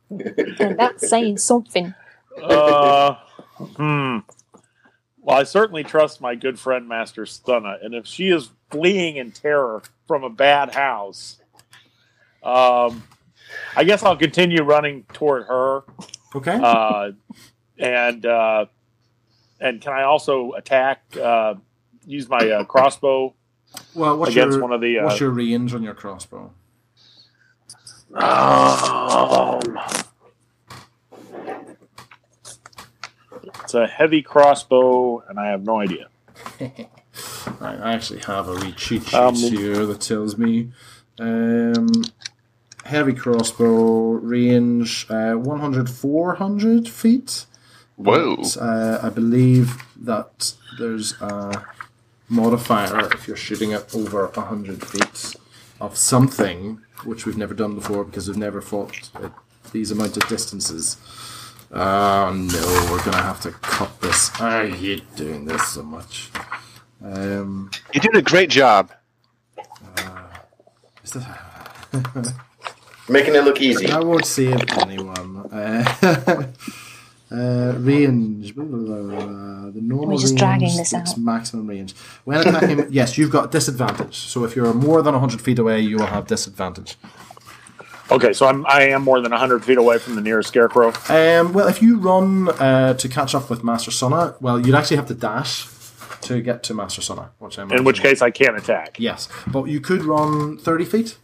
And 0.10 0.78
that's 0.78 1.10
saying 1.10 1.38
something. 1.38 1.93
uh, 2.41 3.15
hmm. 3.58 4.19
Well, 5.21 5.38
I 5.38 5.43
certainly 5.43 5.84
trust 5.84 6.21
my 6.21 6.36
good 6.36 6.58
friend 6.58 6.88
Master 6.88 7.26
Stunna, 7.26 7.84
and 7.84 7.93
if 7.93 8.08
she 8.08 8.30
is 8.30 8.52
fleeing 8.71 9.17
in 9.17 9.32
terror 9.32 9.82
from 10.08 10.23
a 10.23 10.30
bad 10.30 10.73
house, 10.73 11.41
um, 12.43 13.04
I 13.76 13.84
guess 13.84 14.04
I'll 14.04 14.15
continue 14.15 14.63
running 14.63 15.04
toward 15.12 15.43
her. 15.47 15.84
Okay. 16.34 16.58
Uh, 16.62 17.12
and 17.78 18.26
uh, 18.26 18.65
and 19.60 19.82
can 19.82 19.93
I 19.93 20.04
also 20.04 20.54
attack? 20.54 21.04
Uh, 21.17 21.56
use 22.06 22.30
my 22.30 22.50
uh, 22.50 22.63
crossbow 22.63 23.34
well, 23.93 24.17
what's 24.17 24.32
against 24.32 24.56
your, 24.56 24.62
one 24.62 24.72
of 24.72 24.82
the. 24.82 25.00
Uh, 25.00 25.06
what's 25.06 25.20
your 25.20 25.32
range 25.32 25.74
on 25.74 25.84
your 25.84 25.93
crossbow? 25.93 26.52
um, 28.13 29.80
It's 33.63 33.74
a 33.74 33.86
heavy 33.86 34.22
crossbow, 34.22 35.24
and 35.28 35.38
I 35.39 35.48
have 35.48 35.63
no 35.63 35.82
idea. 35.82 36.08
I 37.60 37.93
actually 37.93 38.20
have 38.22 38.48
a 38.48 38.54
wee 38.56 38.72
cheat 38.72 39.04
sheet 39.04 39.13
Um, 39.13 39.36
here 39.36 39.86
that 39.86 40.00
tells 40.00 40.38
me 40.38 40.72
um, 41.20 41.89
heavy 42.86 43.13
crossbow 43.13 44.12
range 44.12 45.08
uh, 45.10 45.34
100 45.34 45.89
400 45.89 46.88
feet. 46.88 47.46
Whoa. 47.98 48.38
But, 48.38 48.58
uh, 48.58 49.00
I 49.04 49.10
believe 49.10 49.84
that 49.98 50.54
there's 50.80 51.20
a 51.22 51.66
modifier 52.30 53.12
if 53.14 53.28
you're 53.28 53.38
shooting 53.38 53.72
it 53.72 53.94
over 53.94 54.28
100 54.28 54.86
feet 54.86 55.36
of 55.82 55.98
something, 55.98 56.82
which 57.04 57.26
we've 57.26 57.38
never 57.38 57.54
done 57.54 57.76
before 57.76 58.04
because 58.04 58.28
we've 58.28 58.38
never 58.38 58.62
fought 58.62 59.10
at 59.22 59.32
these 59.74 59.92
amount 59.92 60.16
of 60.18 60.28
distances. 60.30 60.98
Oh 61.72 62.32
no, 62.34 62.88
we're 62.92 63.04
gonna 63.04 63.22
have 63.24 63.42
to 63.42 63.52
cut 63.52 64.00
this. 64.02 64.32
I 64.40 64.68
hate 64.70 65.16
doing 65.16 65.46
this 65.46 65.68
so 65.68 65.84
much. 65.84 66.30
Um, 67.04 67.70
You 67.94 68.00
did 68.00 68.16
a 68.16 68.22
great 68.22 68.50
job. 68.50 68.92
is 71.04 71.12
that, 71.12 71.44
Making 73.10 73.36
it 73.36 73.44
look 73.44 73.62
easy. 73.62 73.90
I 73.90 74.00
won't 74.00 74.26
save 74.26 74.62
anyone. 74.80 75.38
Uh, 75.52 76.44
uh, 77.32 77.74
range. 77.78 78.56
Blah, 78.56 78.66
blah, 78.66 78.80
blah, 78.80 79.02
blah. 79.02 79.72
The 79.72 79.82
normal 79.82 80.16
We're 80.16 80.18
just 80.22 80.32
range, 80.34 80.40
dragging 80.40 80.78
this 80.78 80.94
out. 80.94 81.18
maximum 81.18 81.68
range. 81.68 81.94
When 82.24 82.40
attacking, 82.40 82.88
yes, 82.92 83.18
you've 83.18 83.32
got 83.32 83.52
disadvantage. 83.52 84.16
So 84.16 84.44
if 84.44 84.56
you're 84.56 84.74
more 84.74 85.02
than 85.02 85.13
100 85.13 85.42
feet 85.42 85.60
away, 85.60 85.82
you 85.82 85.98
will 85.98 86.06
have 86.08 86.28
disadvantage. 86.28 86.96
Okay, 88.10 88.32
so 88.32 88.48
I'm 88.48 88.66
I 88.68 88.84
am 88.84 89.04
more 89.04 89.20
than 89.20 89.34
hundred 89.34 89.66
feet 89.66 89.78
away 89.78 89.98
from 89.98 90.16
the 90.16 90.22
nearest 90.22 90.48
scarecrow. 90.48 90.94
Um, 91.10 91.52
well, 91.52 91.68
if 91.68 91.82
you 91.82 91.98
run 92.00 92.48
uh, 92.48 92.94
to 92.94 93.10
catch 93.10 93.36
up 93.36 93.50
with 93.50 93.66
Master 93.66 93.92
Sonna, 93.92 94.40
well, 94.40 94.66
you'd 94.66 94.76
actually 94.76 94.96
have 94.96 95.08
to 95.08 95.13
dash 95.13 95.68
to 96.22 96.42
get 96.42 96.63
to 96.63 96.74
Master 96.74 97.02
Sonna. 97.02 97.32
Which 97.40 97.60
I 97.60 97.63
In 97.63 97.84
which 97.84 98.00
case, 98.02 98.22
I 98.22 98.32
can't 98.32 98.58
attack. 98.58 98.96
Yes, 98.98 99.28
but 99.48 99.66
you 99.66 99.82
could 99.82 100.04
run 100.06 100.58
30 100.58 100.86
feet. 100.86 101.18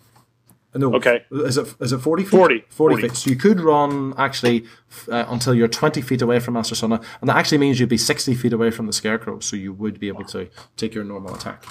Uh, 0.74 0.80
No. 0.80 0.94
Okay. 0.96 1.24
Is 1.32 1.58
it 1.58 1.74
is 1.80 1.92
it 1.94 2.00
40 2.00 2.24
feet? 2.24 2.30
40. 2.32 2.60
40, 2.70 2.96
40. 2.96 3.02
feet. 3.02 3.16
So 3.18 3.30
you 3.30 3.36
could 3.36 3.60
run 3.60 4.14
actually 4.18 4.66
uh, 5.12 5.26
until 5.28 5.54
you're 5.54 5.68
20 5.68 6.02
feet 6.02 6.22
away 6.22 6.40
from 6.40 6.56
Master 6.56 6.76
Sonna, 6.76 7.04
and 7.22 7.30
that 7.30 7.36
actually 7.38 7.60
means 7.60 7.80
you'd 7.80 7.90
be 7.90 7.98
60 7.98 8.34
feet 8.36 8.54
away 8.54 8.72
from 8.72 8.88
the 8.88 8.94
Scarecrow, 8.94 9.40
so 9.40 9.56
you 9.56 9.72
would 9.74 10.00
be 10.00 10.08
able 10.08 10.24
to 10.26 10.50
take 10.78 10.94
your 10.96 11.04
normal 11.04 11.36
attack. 11.36 11.62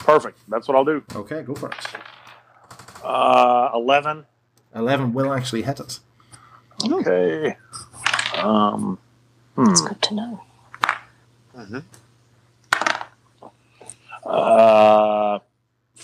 Perfect. 0.00 0.38
That's 0.48 0.66
what 0.68 0.76
I'll 0.76 0.84
do. 0.84 1.02
Okay, 1.14 1.42
go 1.42 1.54
for 1.54 1.68
it. 1.68 1.74
Uh, 3.04 3.70
eleven. 3.74 4.26
11 4.74 5.12
will 5.14 5.32
actually 5.32 5.62
hit 5.62 5.80
it. 5.80 6.00
Okay. 6.90 7.56
Um. 8.36 8.98
It's 9.56 9.80
good 9.80 10.00
to 10.02 10.14
know. 10.14 10.40
Uh. 14.24 15.38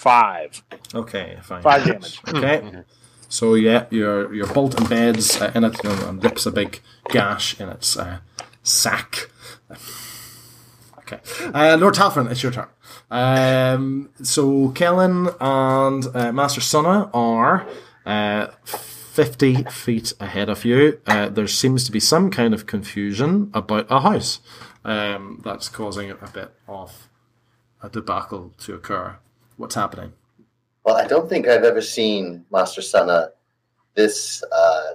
Five. 0.05 0.63
Okay, 0.95 1.39
fine. 1.43 1.63
Five 1.63 1.85
damage. 1.87 2.21
Okay. 2.29 2.83
So 3.31 3.55
yeah, 3.55 3.87
your 3.89 4.35
your 4.35 4.47
bolt 4.47 4.77
embeds 4.77 5.41
uh, 5.41 5.51
in 5.55 5.65
it 5.65 5.83
you 5.83 5.89
know, 5.89 6.09
and 6.09 6.23
rips 6.23 6.45
a 6.45 6.51
big 6.51 6.83
gash 7.09 7.59
in 7.59 7.71
its 7.71 7.97
uh, 7.97 8.19
sack. 8.63 9.31
Okay, 10.99 11.21
uh, 11.55 11.79
Lord 11.81 11.95
Talfrin, 11.95 12.31
it's 12.31 12.43
your 12.43 12.53
turn. 12.53 12.69
Um, 13.11 14.11
so 14.23 14.69
Kellen 14.73 15.31
and 15.41 16.07
uh, 16.15 16.33
Master 16.33 16.61
Sonna 16.61 17.09
are 17.15 17.67
uh, 18.05 18.49
fifty 18.65 19.65
feet 19.65 20.13
ahead 20.21 20.51
of 20.51 20.67
you. 20.67 21.01
Uh, 21.07 21.31
there 21.31 21.49
seems 21.49 21.85
to 21.85 21.93
be 21.93 22.01
some 22.01 22.31
kind 22.31 22.53
of 22.53 22.67
confusion 22.67 23.51
about 23.55 23.87
a 23.91 24.01
house 24.01 24.41
um, 24.85 25.41
that's 25.43 25.71
causing 25.71 26.11
a 26.11 26.15
bit 26.15 26.53
of 26.69 27.09
a 27.83 27.89
debacle 27.89 28.53
to 28.59 28.75
occur. 28.75 29.17
What's 29.57 29.75
happening? 29.75 30.13
Well, 30.85 30.97
I 30.97 31.07
don't 31.07 31.29
think 31.29 31.47
I've 31.49 31.65
ever 31.65 31.81
seen 31.81 32.45
Master 32.51 32.83
Sana 32.83 33.31
this 33.95 34.43
uh, 34.53 34.93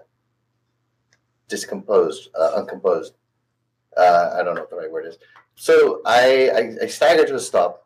discomposed, 1.47 2.29
uh, 2.39 2.51
uncomposed. 2.55 3.13
Uh, 3.97 4.35
I 4.39 4.43
don't 4.43 4.55
know 4.55 4.61
what 4.61 4.69
the 4.69 4.75
right 4.75 4.91
word 4.91 5.05
is. 5.07 5.17
So 5.55 6.01
I, 6.05 6.49
I, 6.49 6.83
I 6.83 6.87
stagger 6.87 7.25
to 7.25 7.35
a 7.35 7.39
stop. 7.39 7.85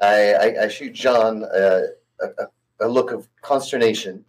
I, 0.00 0.32
I, 0.34 0.64
I 0.64 0.68
shoot 0.68 0.92
John 0.92 1.44
uh, 1.44 1.82
a, 2.20 2.26
a, 2.26 2.86
a 2.86 2.88
look 2.88 3.12
of 3.12 3.28
consternation. 3.40 4.24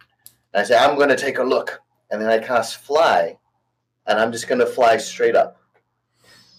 And 0.52 0.60
I 0.60 0.64
say, 0.64 0.76
I'm 0.76 0.96
going 0.96 1.08
to 1.08 1.16
take 1.16 1.38
a 1.38 1.44
look. 1.44 1.80
And 2.10 2.20
then 2.20 2.28
I 2.28 2.38
cast 2.38 2.76
fly, 2.76 3.36
and 4.06 4.18
I'm 4.18 4.30
just 4.30 4.46
going 4.46 4.60
to 4.60 4.66
fly 4.66 4.96
straight 4.98 5.34
up. 5.34 5.60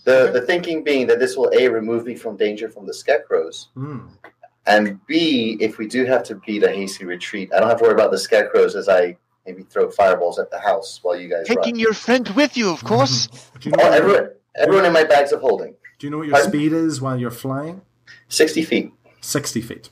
The, 0.04 0.32
the 0.32 0.42
thinking 0.42 0.84
being 0.84 1.08
that 1.08 1.20
this 1.20 1.36
will 1.36 1.52
A, 1.58 1.68
remove 1.68 2.06
me 2.06 2.16
from 2.16 2.38
danger 2.38 2.70
from 2.70 2.86
the 2.86 2.94
scarecrows, 2.94 3.70
Hmm. 3.74 4.08
And 4.68 5.00
B, 5.06 5.58
if 5.60 5.78
we 5.78 5.88
do 5.88 6.06
have 6.06 6.24
to 6.24 6.36
beat 6.36 6.64
a 6.64 6.70
hasty 6.72 7.06
retreat, 7.06 7.52
I 7.54 7.60
don't 7.60 7.70
have 7.70 7.78
to 7.80 7.84
worry 7.84 7.94
about 7.94 8.12
the 8.12 8.18
scarecrows 8.18 8.76
as 8.76 8.90
I 8.90 9.18
maybe 9.46 9.62
throw 9.64 9.90
fireballs 9.92 10.40
at 10.40 10.50
the 10.50 10.60
house 10.60 11.00
while 11.04 11.16
you 11.20 11.30
guys 11.30 11.42
are. 11.44 11.56
Taking 11.56 11.74
run. 11.76 11.80
your 11.80 11.94
friend 11.94 12.28
with 12.30 12.58
you, 12.58 12.72
of 12.72 12.84
course. 12.84 13.28
You 13.62 13.72
know 13.72 13.78
Oh, 13.84 13.92
everyone, 13.92 14.30
everyone 14.56 14.86
in 14.86 14.94
my 14.94 15.04
bags 15.04 15.32
of 15.32 15.42
holding. 15.42 15.76
Do 16.00 16.08
you 16.08 16.12
know 16.12 16.18
what 16.18 16.28
your 16.28 16.34
Pardon? 16.36 16.52
speed 16.52 16.74
is 16.74 17.00
while 17.02 17.20
you're 17.20 17.32
flying? 17.32 17.82
60 18.28 18.64
feet. 18.64 18.92
60 19.22 19.62
feet. 19.62 19.90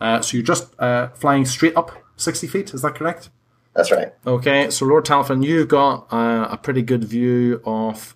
Uh, 0.00 0.20
so 0.20 0.36
you're 0.36 0.44
just 0.46 0.72
uh, 0.80 1.08
flying 1.10 1.44
straight 1.44 1.76
up 1.76 1.92
60 2.16 2.46
feet, 2.46 2.74
is 2.74 2.82
that 2.82 2.94
correct? 2.94 3.30
That's 3.74 3.90
right. 3.92 4.12
Okay, 4.26 4.70
so 4.70 4.84
Lord 4.86 5.04
Talfrin, 5.04 5.44
you've 5.44 5.68
got 5.68 6.12
uh, 6.12 6.48
a 6.50 6.56
pretty 6.56 6.82
good 6.82 7.04
view 7.04 7.60
of 7.64 8.14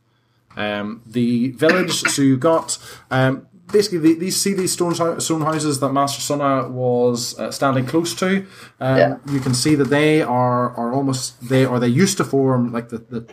um, 0.56 1.02
the 1.06 1.50
village. 1.52 1.92
so 2.02 2.22
you've 2.22 2.40
got 2.40 2.78
um, 3.10 3.46
basically 3.72 3.98
the, 3.98 4.14
these 4.14 4.40
see 4.40 4.54
these 4.54 4.72
stone, 4.72 4.94
stone 5.20 5.42
houses 5.42 5.80
that 5.80 5.92
Master 5.92 6.20
Sonna 6.20 6.70
was 6.70 7.38
uh, 7.38 7.50
standing 7.50 7.86
close 7.86 8.14
to. 8.16 8.46
Um, 8.80 8.98
Yeah. 8.98 9.16
You 9.26 9.40
can 9.40 9.54
see 9.54 9.74
that 9.74 9.90
they 9.90 10.22
are 10.22 10.70
are 10.76 10.92
almost 10.92 11.48
they 11.48 11.64
or 11.66 11.78
they 11.80 11.88
used 11.88 12.16
to 12.18 12.24
form 12.24 12.72
like 12.72 12.88
the 12.88 12.98
the, 12.98 13.26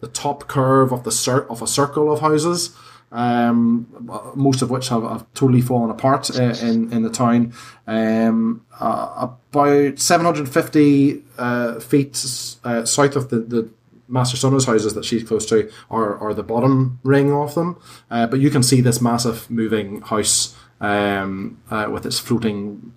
the 0.00 0.08
top 0.08 0.46
curve 0.48 0.92
of 0.92 1.04
the 1.04 1.12
cir- 1.12 1.46
of 1.48 1.62
a 1.62 1.66
circle 1.66 2.12
of 2.12 2.20
houses. 2.20 2.70
Um, 3.10 3.86
most 4.34 4.60
of 4.60 4.68
which 4.70 4.90
have, 4.90 5.02
have 5.02 5.24
totally 5.32 5.62
fallen 5.62 5.90
apart 5.90 6.30
uh, 6.38 6.54
in 6.60 6.92
in 6.92 7.02
the 7.02 7.10
town. 7.10 7.54
Um, 7.86 8.66
uh, 8.78 9.28
about 9.50 9.98
750 9.98 11.22
uh, 11.38 11.80
feet 11.80 12.10
uh, 12.64 12.84
south 12.84 13.16
of 13.16 13.30
the, 13.30 13.38
the 13.38 13.70
Master 14.08 14.36
Sonna's 14.36 14.64
houses 14.64 14.94
that 14.94 15.04
she's 15.04 15.22
close 15.22 15.46
to 15.46 15.70
are, 15.90 16.18
are 16.18 16.34
the 16.34 16.42
bottom 16.42 16.98
ring 17.02 17.32
of 17.32 17.54
them. 17.54 17.80
Uh, 18.10 18.26
but 18.26 18.40
you 18.40 18.50
can 18.50 18.62
see 18.62 18.80
this 18.80 19.00
massive 19.00 19.50
moving 19.50 20.00
house 20.00 20.56
um, 20.80 21.60
uh, 21.70 21.88
with 21.90 22.06
its 22.06 22.18
floating 22.18 22.94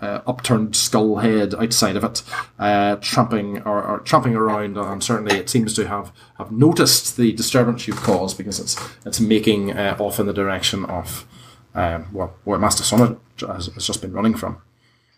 uh, 0.00 0.20
upturned 0.26 0.76
skull 0.76 1.16
head 1.16 1.54
outside 1.54 1.96
of 1.96 2.04
it, 2.04 2.22
uh, 2.58 2.96
tramping 2.96 3.60
or, 3.62 3.82
or 3.82 3.98
tramping 4.00 4.36
around, 4.36 4.76
and 4.76 5.02
certainly 5.02 5.36
it 5.36 5.48
seems 5.48 5.74
to 5.74 5.88
have, 5.88 6.12
have 6.38 6.52
noticed 6.52 7.16
the 7.16 7.32
disturbance 7.32 7.86
you've 7.86 8.02
caused 8.02 8.38
because 8.38 8.60
it's 8.60 8.76
it's 9.04 9.20
making 9.20 9.72
uh, 9.72 9.96
off 9.98 10.20
in 10.20 10.26
the 10.26 10.32
direction 10.32 10.84
of 10.84 11.26
um, 11.74 12.06
well, 12.12 12.34
where 12.44 12.58
Master 12.58 12.82
Sonna 12.82 13.18
has, 13.40 13.66
has 13.66 13.86
just 13.86 14.00
been 14.00 14.12
running 14.12 14.34
from. 14.34 14.62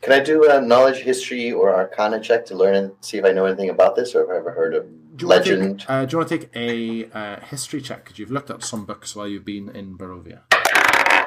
Can 0.03 0.15
I 0.15 0.21
do 0.21 0.51
a 0.51 0.61
knowledge, 0.63 0.99
history, 0.99 1.53
or 1.53 1.75
arcana 1.75 2.21
check 2.21 2.47
to 2.47 2.57
learn 2.57 2.75
and 2.75 2.93
see 3.03 3.19
if 3.19 3.25
I 3.25 3.33
know 3.33 3.45
anything 3.45 3.69
about 3.69 3.97
this 3.97 4.15
or 4.15 4.23
if 4.25 4.31
I've 4.31 4.37
ever 4.37 4.51
heard 4.53 4.75
of 4.75 4.87
Do 5.17 5.25
you 5.25 5.29
want 5.29 5.45
to 5.45 5.51
legend? 5.51 5.81
take, 5.81 5.91
uh, 5.91 6.05
do 6.07 6.13
you 6.13 6.19
want 6.19 6.29
to 6.31 6.39
take 6.39 6.57
a 6.57 7.11
uh, 7.13 7.41
history 7.41 7.83
check? 7.83 8.05
Because 8.05 8.19
you've 8.19 8.31
looked 8.31 8.51
at 8.51 8.65
some 8.65 8.87
books 8.87 9.15
while 9.15 9.29
you've 9.29 9.45
been 9.45 9.69
in 9.69 9.99
Barovia. 9.99 10.41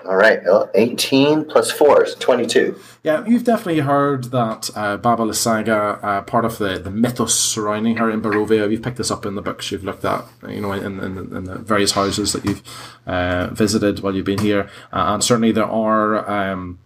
All 0.05 0.17
right, 0.17 0.41
18 0.73 1.45
plus 1.45 1.71
4 1.71 2.03
is 2.03 2.15
22. 2.15 2.77
Yeah, 3.03 3.23
you've 3.25 3.45
definitely 3.45 3.81
heard 3.81 4.25
that 4.31 4.69
uh, 4.75 4.97
Baba 4.97 5.23
Lysaga, 5.23 6.03
uh, 6.03 6.21
part 6.23 6.43
of 6.43 6.57
the, 6.57 6.77
the 6.77 6.91
mythos 6.91 7.39
surrounding 7.39 7.95
her 7.97 8.09
in 8.11 8.21
Barovia, 8.21 8.69
you've 8.69 8.81
picked 8.81 8.97
this 8.97 9.11
up 9.11 9.25
in 9.25 9.35
the 9.35 9.41
books 9.41 9.71
you've 9.71 9.85
looked 9.85 10.03
at, 10.03 10.25
you 10.49 10.59
know, 10.59 10.73
in, 10.73 10.99
in, 10.99 11.17
in 11.17 11.43
the 11.45 11.55
various 11.59 11.93
houses 11.93 12.33
that 12.33 12.43
you've 12.43 12.63
uh, 13.05 13.47
visited 13.53 14.01
while 14.01 14.13
you've 14.13 14.25
been 14.25 14.39
here. 14.39 14.69
Uh, 14.91 15.13
and 15.13 15.23
certainly 15.23 15.53
there 15.53 15.63
are, 15.63 16.29
um, 16.29 16.79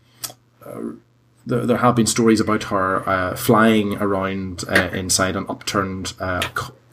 uh, 0.64 0.82
there, 1.48 1.66
there 1.66 1.78
have 1.78 1.96
been 1.96 2.08
stories 2.08 2.40
about 2.40 2.64
her 2.64 3.08
uh, 3.08 3.36
flying 3.36 3.98
around 3.98 4.64
uh, 4.70 4.90
inside 4.94 5.36
an 5.36 5.46
upturned, 5.50 6.14
uh, 6.20 6.48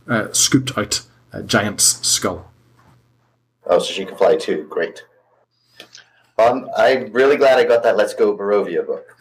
uh, 0.08 0.32
scooped 0.32 0.76
out 0.78 1.02
uh, 1.32 1.42
giant's 1.42 2.06
skull. 2.06 2.50
Oh, 3.66 3.78
so 3.78 3.92
she 3.92 4.04
can 4.04 4.16
fly 4.16 4.36
too. 4.36 4.66
Great. 4.68 5.04
Um, 6.38 6.68
I'm 6.76 7.12
really 7.12 7.36
glad 7.36 7.58
I 7.58 7.64
got 7.64 7.82
that 7.84 7.96
Let's 7.96 8.14
Go 8.14 8.36
Barovia 8.36 8.84
book. 8.84 9.16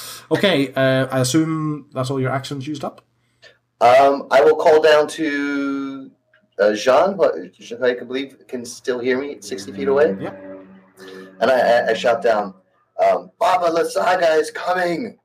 Okay, 0.30 0.72
uh, 0.74 1.06
I 1.10 1.20
assume 1.20 1.86
that's 1.92 2.10
all 2.10 2.20
your 2.20 2.30
actions 2.30 2.66
used 2.66 2.84
up? 2.84 3.00
Um, 3.80 4.26
I 4.30 4.40
will 4.40 4.56
call 4.56 4.82
down 4.82 5.06
to 5.08 6.10
uh, 6.58 6.72
Jean, 6.72 7.16
Jean, 7.52 7.84
I 7.84 7.94
can 7.94 8.08
believe 8.08 8.36
can 8.48 8.64
still 8.64 8.98
hear 8.98 9.20
me 9.20 9.36
60 9.40 9.72
feet 9.72 9.88
away. 9.88 10.16
Yeah. 10.18 10.34
And 11.40 11.50
I, 11.50 11.58
I, 11.58 11.90
I 11.90 11.94
shout 11.94 12.22
down, 12.22 12.54
um, 13.04 13.30
Baba 13.38 13.66
Lysaga 13.68 14.38
is 14.38 14.50
coming. 14.50 15.18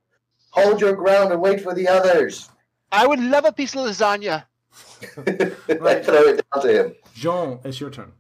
Hold 0.52 0.82
your 0.82 0.96
ground 0.96 1.32
and 1.32 1.42
wait 1.42 1.62
for 1.62 1.74
the 1.74 1.88
others. 1.88 2.50
I 2.92 3.08
would 3.08 3.20
love 3.20 3.46
a 3.46 3.52
piece 3.54 3.74
of 3.76 3.82
lasagna. 3.88 4.44
I 5.18 6.00
throw 6.02 6.24
it 6.28 6.46
down 6.54 6.64
to 6.64 6.86
him. 6.86 6.96
Jean, 7.14 7.60
it's 7.64 7.80
your 7.80 7.90
turn. 7.90 8.12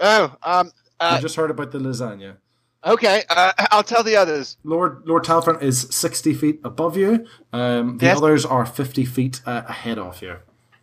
Oh, 0.00 0.34
um, 0.42 0.72
uh, 0.98 1.14
you 1.16 1.22
just 1.22 1.36
heard 1.36 1.50
about 1.50 1.70
the 1.70 1.78
lasagna. 1.78 2.36
okay. 2.84 3.22
Uh, 3.28 3.52
I'll 3.70 3.82
tell 3.84 4.02
the 4.02 4.16
others. 4.16 4.56
Lord 4.64 5.02
Lord 5.06 5.24
Talfrin 5.24 5.62
is 5.62 5.82
sixty 5.90 6.34
feet 6.34 6.60
above 6.64 6.96
you. 6.96 7.26
Um, 7.52 7.98
the 7.98 8.06
Yes. 8.06 8.16
others 8.18 8.44
are 8.44 8.66
fifty 8.66 9.04
feet 9.04 9.40
uh, 9.46 9.62
ahead 9.68 9.98
of 9.98 10.20
you. 10.22 10.36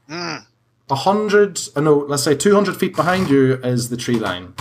A 0.10 0.96
hundred, 0.96 1.60
uh, 1.76 1.82
no, 1.82 1.98
let's 1.98 2.24
say 2.24 2.34
two 2.36 2.56
hundred 2.56 2.78
feet 2.78 2.96
behind 2.96 3.30
you 3.30 3.56
is 3.56 3.90
the 3.90 3.98
tree 3.98 4.20
line. 4.20 4.54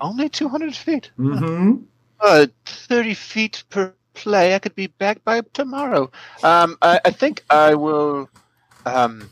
Only 0.00 0.28
200 0.30 0.74
feet. 0.74 1.10
Mm-hmm. 1.18 1.82
Uh, 2.20 2.46
30 2.66 3.14
feet 3.14 3.64
per 3.70 3.94
play. 4.14 4.54
I 4.54 4.58
could 4.58 4.74
be 4.74 4.88
back 4.88 5.24
by 5.24 5.40
tomorrow. 5.52 6.10
Um, 6.42 6.76
I, 6.82 7.00
I 7.04 7.10
think 7.10 7.44
I 7.48 7.74
will, 7.74 8.28
um, 8.84 9.30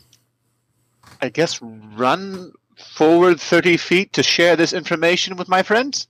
I 1.21 1.29
guess, 1.29 1.61
run 1.61 2.51
forward 2.75 3.39
30 3.39 3.77
feet 3.77 4.13
to 4.13 4.23
share 4.23 4.55
this 4.55 4.73
information 4.73 5.35
with 5.35 5.49
my 5.49 5.61
friends. 5.63 6.07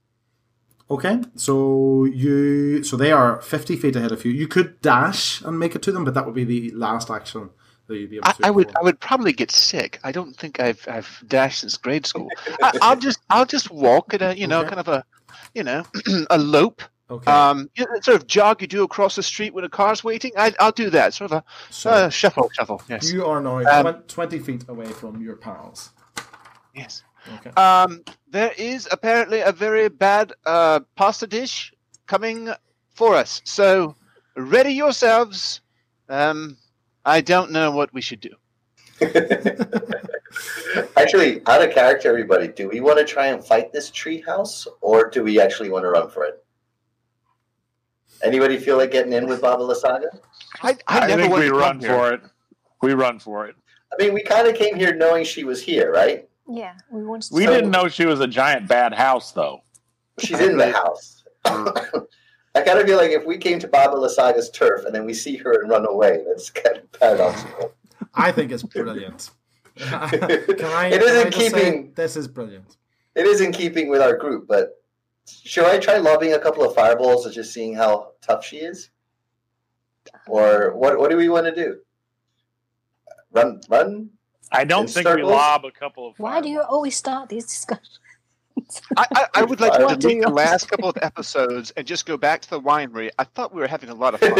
Okay, 0.92 1.22
so 1.36 2.06
you, 2.06 2.84
so 2.84 2.98
they 2.98 3.12
are 3.12 3.40
fifty 3.44 3.76
feet 3.76 3.96
ahead 3.96 4.12
of 4.12 4.26
you. 4.26 4.32
You 4.32 4.48
could 4.48 4.82
dash 4.82 5.40
and 5.42 5.60
make 5.60 5.76
it 5.76 5.84
to 5.84 5.92
them, 5.92 6.04
but 6.04 6.16
that 6.16 6.26
would 6.26 6.34
be 6.34 6.46
the 6.46 6.72
last 6.72 7.12
action 7.12 7.52
that 7.86 7.96
you'd 7.96 8.10
be 8.10 8.18
able 8.18 8.28
I, 8.28 8.32
to. 8.32 8.46
I 8.48 8.50
would. 8.50 8.72
I 8.76 8.84
would 8.84 9.00
probably 9.00 9.32
get 9.32 9.52
sick. 9.52 10.00
I 10.04 10.12
don't 10.12 10.36
think 10.36 10.60
I've, 10.60 10.84
I've 10.90 11.24
dashed 11.28 11.60
since 11.60 11.78
grade 11.78 12.08
school. 12.08 12.28
I, 12.64 12.74
I'll 12.82 12.96
just, 12.96 13.20
I'll 13.30 13.46
just 13.46 13.70
walk 13.70 14.16
at 14.16 14.24
a, 14.24 14.36
you 14.36 14.48
know, 14.48 14.62
Okay. 14.62 14.70
kind 14.70 14.80
of 14.80 14.88
a, 14.88 15.06
you 15.54 15.64
know, 15.64 15.84
a 16.30 16.38
lope. 16.38 16.82
Okay, 17.12 17.32
Um, 17.32 17.70
you 17.76 17.86
know, 17.86 18.00
sort 18.02 18.18
of 18.18 18.28
jog 18.28 18.62
you 18.62 18.68
do 18.68 18.84
across 18.84 19.16
the 19.16 19.24
street 19.24 19.54
when 19.54 19.64
a 19.64 19.70
car's 19.70 20.04
waiting. 20.04 20.32
I, 20.38 20.54
I'll 20.60 20.72
do 20.72 20.92
that. 20.92 21.16
Sort 21.16 21.32
of 21.32 21.38
a 21.40 21.44
so 21.72 21.90
uh, 21.90 22.10
shuffle, 22.10 22.50
shuffle. 22.54 22.84
Yes, 22.88 23.12
you 23.12 23.26
are 23.26 23.42
now 23.42 23.64
um, 23.66 23.96
twenty 24.08 24.38
feet 24.38 24.66
away 24.70 24.86
from 24.86 25.20
your 25.22 25.36
pals. 25.36 25.92
yes. 26.76 27.04
Okay. 27.36 27.50
Um, 27.62 28.04
there 28.30 28.52
is 28.58 28.88
apparently 28.92 29.42
a 29.42 29.52
very 29.52 29.90
bad 29.90 30.34
uh, 30.46 30.82
pasta 30.96 31.28
dish 31.28 31.74
coming 32.06 32.50
for 32.94 33.16
us. 33.16 33.42
So 33.44 33.96
ready 34.36 34.72
yourselves. 34.72 35.62
Um, 36.10 36.58
I 37.06 37.22
don't 37.22 37.52
know 37.52 37.72
what 37.72 37.94
we 37.94 38.02
should 38.02 38.20
do. 38.20 38.36
Actually, 40.98 41.42
out 41.48 41.62
of 41.62 41.72
character, 41.74 42.10
everybody, 42.10 42.48
do 42.48 42.68
we 42.70 42.82
want 42.82 43.00
to 43.00 43.06
try 43.06 43.28
and 43.28 43.44
fight 43.44 43.72
this 43.72 43.90
treehouse, 43.90 44.68
or 44.82 45.10
do 45.10 45.24
we 45.24 45.40
actually 45.40 45.70
want 45.70 45.84
to 45.84 45.90
run 45.90 46.10
for 46.10 46.26
it? 46.26 46.44
Anybody 48.24 48.58
feel 48.58 48.78
like 48.78 48.92
getting 48.92 49.14
in 49.14 49.28
with 49.28 49.42
Baba 49.42 49.64
Lysaga? 49.64 50.20
I, 50.62 50.78
I, 50.88 51.00
I, 51.00 51.08
never 51.08 51.22
think 51.24 51.36
we 51.36 51.50
run 51.50 51.80
here. 51.80 51.90
for 51.90 52.14
it. 52.14 52.22
We 52.82 52.94
run 52.94 53.20
for 53.20 53.48
it. 53.48 53.56
I 53.92 54.04
mean, 54.04 54.14
we 54.14 54.22
kind 54.22 54.48
of 54.48 54.56
came 54.56 54.76
here 54.76 54.94
knowing 54.94 55.24
she 55.24 55.44
was 55.46 55.62
here, 55.62 55.92
right? 55.92 56.28
Yeah, 56.48 56.74
we 56.92 57.06
wanted 57.06 57.30
to. 57.30 57.36
We 57.36 57.46
didn't 57.46 57.72
know 57.72 57.88
she 57.88 58.06
was 58.06 58.20
a 58.20 58.28
giant 58.28 58.68
bad 58.68 58.94
house, 58.94 59.32
though. 59.32 59.62
She's 60.20 60.40
in 60.40 60.58
the 60.58 60.72
house. 60.72 61.24
I 61.46 62.62
kind 62.62 62.80
of 62.80 62.88
feel 62.88 62.98
like 62.98 63.12
if 63.12 63.26
we 63.26 63.38
came 63.38 63.60
to 63.60 63.68
Baba 63.68 63.96
Lysaga's 63.96 64.50
turf 64.50 64.84
and 64.86 64.94
then 64.94 65.06
we 65.06 65.14
see 65.14 65.38
her 65.38 65.62
and 65.62 65.70
run 65.70 65.86
away, 65.86 66.24
that's 66.28 66.50
kind 66.50 66.78
of 66.78 66.92
paradoxical. 66.92 67.72
I 68.14 68.32
think 68.32 68.52
it's 68.52 68.64
brilliant. 68.64 69.30
can 69.78 69.94
I? 69.94 70.88
It 70.88 71.00
can 71.02 71.04
isn't 71.04 71.34
say 71.34 71.50
keeping- 71.50 71.94
this 71.96 72.16
is 72.16 72.28
brilliant. 72.28 72.78
It 73.16 73.26
is 73.26 73.42
in 73.42 73.52
keeping 73.52 73.90
with 73.90 74.02
our 74.02 74.16
group, 74.18 74.48
but 74.48 74.72
should 75.28 75.66
I 75.66 75.78
try 75.80 75.98
lobbing 75.98 76.34
a 76.34 76.40
couple 76.40 76.64
of 76.64 76.74
fireballs 76.76 77.26
and 77.26 77.34
just 77.34 77.54
seeing 77.54 77.74
how 77.76 78.14
tough 78.22 78.46
she 78.46 78.58
is? 78.58 78.90
Or 80.28 80.74
what? 80.76 80.98
What 81.00 81.10
do 81.12 81.18
we 81.18 81.30
want 81.30 81.46
to 81.46 81.56
do? 81.56 81.78
Run, 83.32 83.62
run. 83.70 84.10
I 84.52 84.64
don't 84.64 84.84
In 84.84 84.88
think 84.88 85.06
we 85.08 85.12
circles? 85.14 85.32
lob 85.32 85.66
a 85.66 85.72
couple 85.72 86.08
of. 86.10 86.18
Why 86.18 86.42
do 86.42 86.50
you 86.50 86.62
always 86.62 86.96
start 86.96 87.30
these 87.30 87.46
discussions? 87.46 88.00
I, 88.98 89.06
I, 89.16 89.26
I 89.36 89.44
would 89.44 89.60
like 89.62 89.74
to 89.74 89.86
What 89.86 90.00
delete 90.00 90.24
the 90.24 90.30
last 90.30 90.70
couple 90.70 90.90
of 90.90 90.98
episodes 91.02 91.72
and 91.78 91.86
just 91.86 92.06
go 92.06 92.18
back 92.18 92.42
to 92.42 92.50
the 92.50 92.60
winery. 92.60 93.10
I 93.20 93.24
thought 93.24 93.54
we 93.54 93.62
were 93.62 93.68
having 93.68 93.90
a 93.90 93.94
lot 93.94 94.16
of 94.16 94.20
fun. 94.20 94.32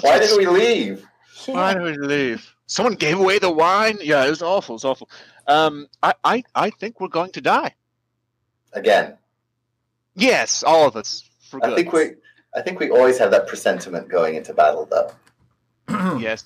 Why 0.00 0.18
did 0.18 0.36
we 0.38 0.46
leave? 0.46 1.06
Why 1.54 1.74
did 1.74 1.82
we 1.82 1.96
leave? 1.96 2.54
Someone 2.66 2.94
gave 2.94 3.18
away 3.18 3.38
the 3.38 3.50
wine. 3.50 3.98
Yeah, 4.02 4.26
it 4.26 4.30
was 4.30 4.42
awful. 4.42 4.74
It 4.74 4.76
was 4.76 4.84
awful. 4.84 5.10
Um, 5.46 5.86
I, 6.02 6.14
I, 6.24 6.44
I 6.54 6.70
think 6.70 7.00
we're 7.00 7.08
going 7.08 7.32
to 7.32 7.40
die. 7.40 7.74
Again, 8.72 9.16
Yes, 10.18 10.64
all 10.64 10.88
of 10.88 10.96
us. 10.96 11.28
For 11.48 11.64
I 11.64 11.74
think 11.76 11.92
we. 11.92 12.14
I 12.54 12.60
think 12.60 12.80
we 12.80 12.90
always 12.90 13.18
have 13.18 13.30
that 13.30 13.46
presentiment 13.46 14.08
going 14.08 14.34
into 14.34 14.52
battle, 14.52 14.86
though. 14.90 15.12
Yes. 16.20 16.44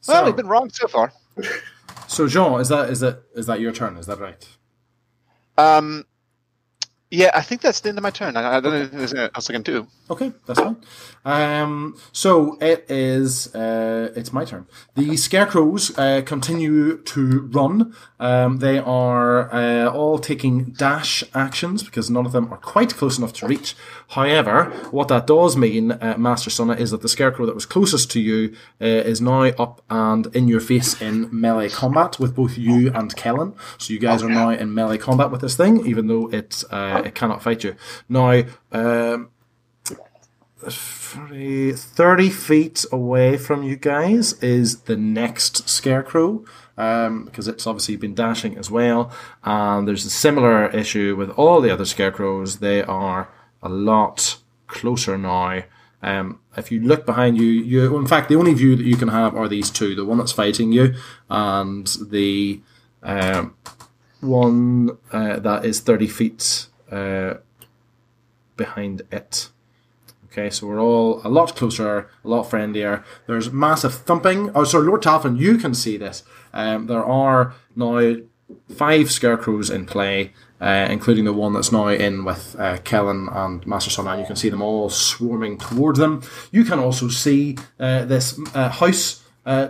So, 0.00 0.12
Well, 0.12 0.26
we've 0.26 0.36
been 0.36 0.46
wrong 0.46 0.70
so 0.70 0.86
far. 0.86 1.12
so 2.06 2.28
Jean, 2.28 2.60
is 2.60 2.68
that 2.68 2.90
is 2.90 3.00
that 3.00 3.22
is 3.34 3.46
that 3.46 3.58
your 3.60 3.72
turn? 3.72 3.96
Is 3.96 4.06
that 4.06 4.20
right? 4.20 4.48
Um, 5.58 6.04
yeah, 7.10 7.30
I 7.34 7.42
think 7.42 7.60
that's 7.60 7.80
the 7.80 7.90
end 7.90 7.98
of 7.98 8.02
my 8.02 8.10
turn. 8.10 8.36
I, 8.36 8.56
I 8.56 8.60
don't 8.60 8.72
know 8.72 8.82
if 8.82 8.90
there's 8.90 9.14
else 9.14 9.48
I 9.48 9.52
can 9.52 9.62
do. 9.62 9.86
Okay, 10.10 10.32
that's 10.44 10.58
fine. 10.58 10.76
Um, 11.24 11.96
so 12.12 12.56
it 12.60 12.84
is. 12.88 13.54
Uh, 13.54 14.12
it's 14.16 14.32
my 14.32 14.44
turn. 14.44 14.66
The 14.96 15.16
scarecrows 15.16 15.96
uh, 15.98 16.22
continue 16.24 16.98
to 16.98 17.40
run. 17.52 17.94
Um, 18.18 18.58
they 18.58 18.78
are 18.78 19.52
uh, 19.54 19.90
all 19.90 20.18
taking 20.18 20.72
dash 20.72 21.22
actions 21.34 21.82
because 21.82 22.10
none 22.10 22.26
of 22.26 22.32
them 22.32 22.52
are 22.52 22.58
quite 22.58 22.94
close 22.94 23.18
enough 23.18 23.32
to 23.34 23.46
reach. 23.46 23.76
However, 24.10 24.64
what 24.90 25.08
that 25.08 25.26
does 25.26 25.56
mean, 25.56 25.92
uh, 25.92 26.14
Master 26.16 26.50
Sonna, 26.50 26.78
is 26.78 26.90
that 26.92 27.02
the 27.02 27.08
scarecrow 27.08 27.46
that 27.46 27.54
was 27.54 27.66
closest 27.66 28.10
to 28.12 28.20
you 28.20 28.56
uh, 28.80 28.84
is 28.84 29.20
now 29.20 29.42
up 29.42 29.82
and 29.90 30.26
in 30.34 30.48
your 30.48 30.60
face 30.60 31.00
in 31.00 31.28
melee 31.32 31.68
combat 31.68 32.18
with 32.18 32.34
both 32.34 32.56
you 32.56 32.92
and 32.92 33.14
Kellen. 33.16 33.54
So 33.78 33.92
you 33.92 33.98
guys 33.98 34.22
are 34.22 34.28
now 34.28 34.50
in 34.50 34.74
melee 34.74 34.98
combat 34.98 35.30
with 35.30 35.40
this 35.40 35.56
thing, 35.56 35.86
even 35.86 36.06
though 36.06 36.28
it 36.30 36.64
uh, 37.00 37.08
it 37.08 37.14
cannot 37.14 37.42
fight 37.42 37.64
you. 37.64 37.76
Now. 38.08 38.42
Um, 38.72 39.30
30 40.58 41.72
30 41.72 42.30
feet 42.30 42.84
away 42.90 43.36
from 43.36 43.62
you 43.62 43.76
guys 43.76 44.32
is 44.42 44.82
the 44.82 44.96
next 44.96 45.68
scarecrow 45.68 46.44
um, 46.76 47.24
because 47.24 47.46
it's 47.46 47.66
obviously 47.66 47.96
been 47.96 48.14
dashing 48.14 48.56
as 48.56 48.70
well 48.70 49.12
and 49.44 49.86
there's 49.86 50.04
a 50.04 50.10
similar 50.10 50.66
issue 50.68 51.14
with 51.14 51.30
all 51.30 51.60
the 51.60 51.70
other 51.70 51.84
scarecrows 51.84 52.58
they 52.58 52.82
are 52.82 53.28
a 53.62 53.68
lot 53.68 54.38
closer 54.66 55.16
now 55.16 55.62
um, 56.02 56.40
if 56.56 56.70
you 56.70 56.80
look 56.80 57.06
behind 57.06 57.36
you, 57.38 57.46
you 57.46 57.96
in 57.96 58.06
fact 58.06 58.28
the 58.28 58.36
only 58.36 58.54
view 58.54 58.76
that 58.76 58.84
you 58.84 58.96
can 58.96 59.08
have 59.08 59.34
are 59.36 59.48
these 59.48 59.70
two 59.70 59.94
the 59.94 60.04
one 60.04 60.18
that's 60.18 60.32
fighting 60.32 60.72
you 60.72 60.94
and 61.28 61.96
the 62.08 62.60
um, 63.02 63.54
one 64.20 64.96
uh, 65.12 65.38
that 65.38 65.64
is 65.64 65.80
30 65.80 66.06
feet 66.06 66.66
uh, 66.90 67.34
behind 68.56 69.02
it 69.10 69.50
Okay, 70.38 70.50
so 70.50 70.66
we're 70.66 70.82
all 70.82 71.22
a 71.24 71.30
lot 71.30 71.56
closer, 71.56 72.10
a 72.22 72.28
lot 72.28 72.42
friendlier. 72.42 73.02
There's 73.26 73.50
massive 73.50 73.94
thumping. 73.94 74.50
Oh, 74.54 74.64
sorry, 74.64 74.86
Lord 74.86 75.00
Talfrin, 75.00 75.40
you 75.40 75.56
can 75.56 75.72
see 75.72 75.96
this. 75.96 76.24
Um, 76.52 76.88
there 76.88 77.02
are 77.02 77.54
now 77.74 78.16
five 78.68 79.10
scarecrows 79.10 79.70
in 79.70 79.86
play, 79.86 80.34
uh, 80.60 80.88
including 80.90 81.24
the 81.24 81.32
one 81.32 81.54
that's 81.54 81.72
now 81.72 81.88
in 81.88 82.26
with 82.26 82.54
uh, 82.58 82.76
Kellen 82.84 83.30
and 83.32 83.66
Master 83.66 83.88
Son, 83.88 84.06
and 84.06 84.20
you 84.20 84.26
can 84.26 84.36
see 84.36 84.50
them 84.50 84.60
all 84.60 84.90
swarming 84.90 85.56
towards 85.56 85.98
them. 85.98 86.20
You 86.52 86.64
can 86.64 86.80
also 86.80 87.08
see 87.08 87.56
uh, 87.80 88.04
this 88.04 88.38
uh, 88.54 88.68
house 88.68 89.24
uh, 89.46 89.68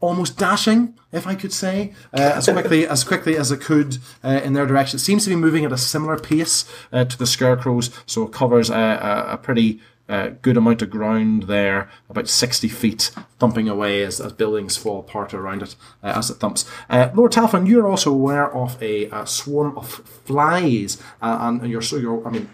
almost 0.00 0.38
dashing, 0.38 0.94
if 1.12 1.26
I 1.26 1.34
could 1.34 1.52
say, 1.52 1.94
uh, 2.12 2.32
as 2.36 2.48
quickly 2.48 2.86
as 2.86 3.04
quickly 3.04 3.36
as 3.36 3.50
it 3.50 3.60
could 3.60 3.98
uh, 4.22 4.40
in 4.44 4.52
their 4.52 4.66
direction. 4.66 4.96
It 4.96 5.00
seems 5.00 5.24
to 5.24 5.30
be 5.30 5.36
moving 5.36 5.64
at 5.64 5.72
a 5.72 5.78
similar 5.78 6.18
pace 6.18 6.64
uh, 6.92 7.04
to 7.04 7.18
the 7.18 7.26
scarecrows, 7.26 7.90
so 8.06 8.24
it 8.24 8.32
covers 8.32 8.70
a, 8.70 9.28
a, 9.30 9.38
pretty 9.38 9.80
uh, 10.08 10.30
good 10.42 10.56
amount 10.56 10.82
of 10.82 10.90
ground 10.90 11.44
there, 11.44 11.90
about 12.10 12.28
60 12.28 12.68
feet, 12.68 13.10
thumping 13.38 13.68
away 13.68 14.02
as, 14.02 14.20
as 14.20 14.32
buildings 14.32 14.76
fall 14.76 15.00
apart 15.00 15.32
around 15.32 15.62
it 15.62 15.74
uh, 16.02 16.12
as 16.16 16.30
it 16.30 16.34
thumps. 16.34 16.64
Uh, 16.90 17.10
Lord 17.14 17.32
Talfrin, 17.32 17.66
you're 17.66 17.88
also 17.88 18.12
aware 18.12 18.52
of 18.54 18.80
a, 18.82 19.06
a 19.06 19.26
swarm 19.26 19.76
of 19.78 19.88
flies, 19.88 21.02
and 21.22 21.68
you're 21.68 21.82
so 21.82 21.96
you're, 21.96 22.26
I 22.26 22.30
mean, 22.30 22.50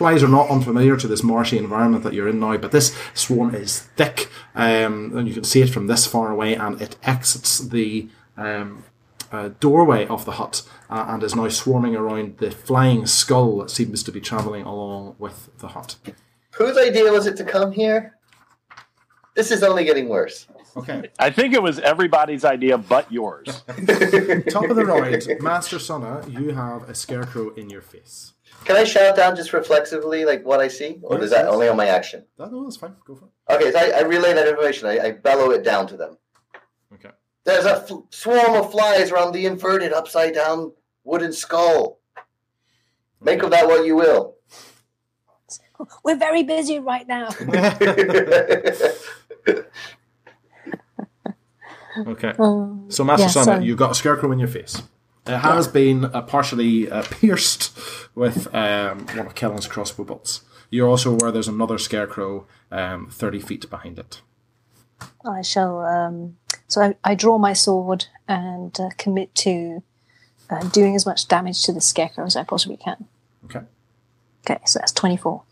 flies 0.00 0.22
are 0.22 0.28
not 0.28 0.48
unfamiliar 0.48 0.96
to 0.96 1.06
this 1.06 1.22
marshy 1.22 1.58
environment 1.58 2.02
that 2.02 2.14
you're 2.14 2.26
in 2.26 2.40
now, 2.40 2.56
but 2.56 2.72
this 2.72 2.96
swarm 3.12 3.54
is 3.54 3.80
thick, 3.96 4.30
um, 4.54 5.14
and 5.14 5.28
you 5.28 5.34
can 5.34 5.44
see 5.44 5.60
it 5.60 5.68
from 5.68 5.88
this 5.88 6.06
far 6.06 6.30
away, 6.30 6.54
and 6.54 6.80
it 6.80 6.96
exits 7.02 7.58
the 7.58 8.08
um, 8.38 8.82
uh, 9.30 9.50
doorway 9.60 10.06
of 10.06 10.24
the 10.24 10.32
hut 10.32 10.62
uh, 10.88 11.04
and 11.08 11.22
is 11.22 11.36
now 11.36 11.46
swarming 11.50 11.94
around 11.94 12.38
the 12.38 12.50
flying 12.50 13.04
skull 13.04 13.58
that 13.58 13.70
seems 13.70 14.02
to 14.02 14.10
be 14.10 14.22
traveling 14.22 14.62
along 14.62 15.16
with 15.18 15.50
the 15.58 15.68
hut. 15.68 15.96
Whose 16.52 16.78
idea 16.78 17.12
was 17.12 17.26
it 17.26 17.36
to 17.36 17.44
come 17.44 17.70
here? 17.70 18.16
This 19.36 19.50
is 19.50 19.62
only 19.62 19.84
getting 19.84 20.08
worse. 20.08 20.46
Okay, 20.78 21.10
I 21.18 21.28
think 21.28 21.52
it 21.52 21.62
was 21.62 21.78
everybody's 21.78 22.46
idea 22.46 22.78
but 22.78 23.12
yours. 23.12 23.48
top 24.48 24.70
of 24.70 24.76
the 24.76 24.84
round, 24.86 25.26
Master 25.42 25.76
Sonna, 25.76 26.26
you 26.32 26.54
have 26.54 26.88
a 26.88 26.94
scarecrow 26.94 27.50
in 27.50 27.68
your 27.68 27.82
face. 27.82 28.32
Can 28.64 28.76
I 28.76 28.84
shout 28.84 29.16
down 29.16 29.34
just 29.36 29.52
reflexively, 29.52 30.24
like 30.24 30.44
what 30.44 30.60
I 30.60 30.68
see, 30.68 30.98
or 31.02 31.16
Yes, 31.16 31.24
is 31.24 31.30
that 31.30 31.44
yes. 31.46 31.52
only 31.54 31.68
on 31.68 31.76
my 31.76 31.86
action? 31.86 32.24
That, 32.36 32.52
no, 32.52 32.64
that's 32.64 32.76
fine. 32.76 32.94
Go 33.06 33.14
for 33.14 33.24
it. 33.26 33.54
Okay, 33.54 33.72
so 33.72 33.78
I, 33.78 33.98
I 33.98 34.02
relay 34.02 34.32
that 34.34 34.46
information. 34.46 34.86
I, 34.88 34.98
I 34.98 35.10
bellow 35.12 35.50
it 35.50 35.62
down 35.64 35.86
to 35.88 35.96
them. 35.96 36.18
Okay. 36.94 37.10
There's 37.44 37.64
a 37.64 37.76
f- 37.82 37.90
swarm 38.10 38.54
of 38.54 38.70
flies 38.70 39.10
around 39.10 39.32
the 39.32 39.46
inverted, 39.46 39.92
upside 39.92 40.34
down 40.34 40.72
wooden 41.04 41.32
skull. 41.32 42.00
Make 43.22 43.42
of 43.42 43.50
that 43.50 43.66
what 43.66 43.84
you 43.86 43.96
will. 43.96 44.36
We're 46.04 46.16
very 46.16 46.42
busy 46.42 46.78
right 46.78 47.06
now. 47.08 47.30
Okay. 52.06 52.32
Um, 52.38 52.86
So, 52.88 53.02
Master 53.04 53.24
yeah, 53.24 53.28
Son, 53.28 53.44
so- 53.44 53.58
you've 53.58 53.78
got 53.78 53.90
a 53.90 53.94
scarecrow 53.94 54.30
in 54.32 54.38
your 54.38 54.48
face. 54.48 54.82
It 55.26 55.38
has 55.38 55.68
been 55.68 56.06
uh, 56.06 56.22
partially 56.22 56.90
uh, 56.90 57.02
pierced 57.10 57.76
with 58.14 58.52
um, 58.54 59.06
one 59.06 59.26
of 59.26 59.34
Kellen's 59.34 59.66
crossbow 59.66 60.04
bolts. 60.04 60.42
You're 60.70 60.88
also 60.88 61.12
aware 61.12 61.32
there's 61.32 61.48
another 61.48 61.78
scarecrow 61.78 62.46
um, 62.70 63.08
30 63.10 63.40
feet 63.40 63.68
behind 63.70 63.98
it. 63.98 64.22
I 65.24 65.42
shall. 65.42 65.80
Um, 65.80 66.36
so 66.68 66.82
I, 66.82 66.94
I 67.04 67.14
draw 67.14 67.38
my 67.38 67.52
sword 67.52 68.06
and 68.28 68.78
uh, 68.78 68.90
commit 68.96 69.34
to 69.36 69.82
uh, 70.48 70.68
doing 70.68 70.94
as 70.94 71.06
much 71.06 71.28
damage 71.28 71.62
to 71.64 71.72
the 71.72 71.80
scarecrow 71.80 72.24
as 72.24 72.36
I 72.36 72.44
possibly 72.44 72.76
can. 72.76 73.06
Okay. 73.46 73.60
Okay, 74.44 74.60
so 74.64 74.78
that's 74.78 74.92
24. 74.92 75.42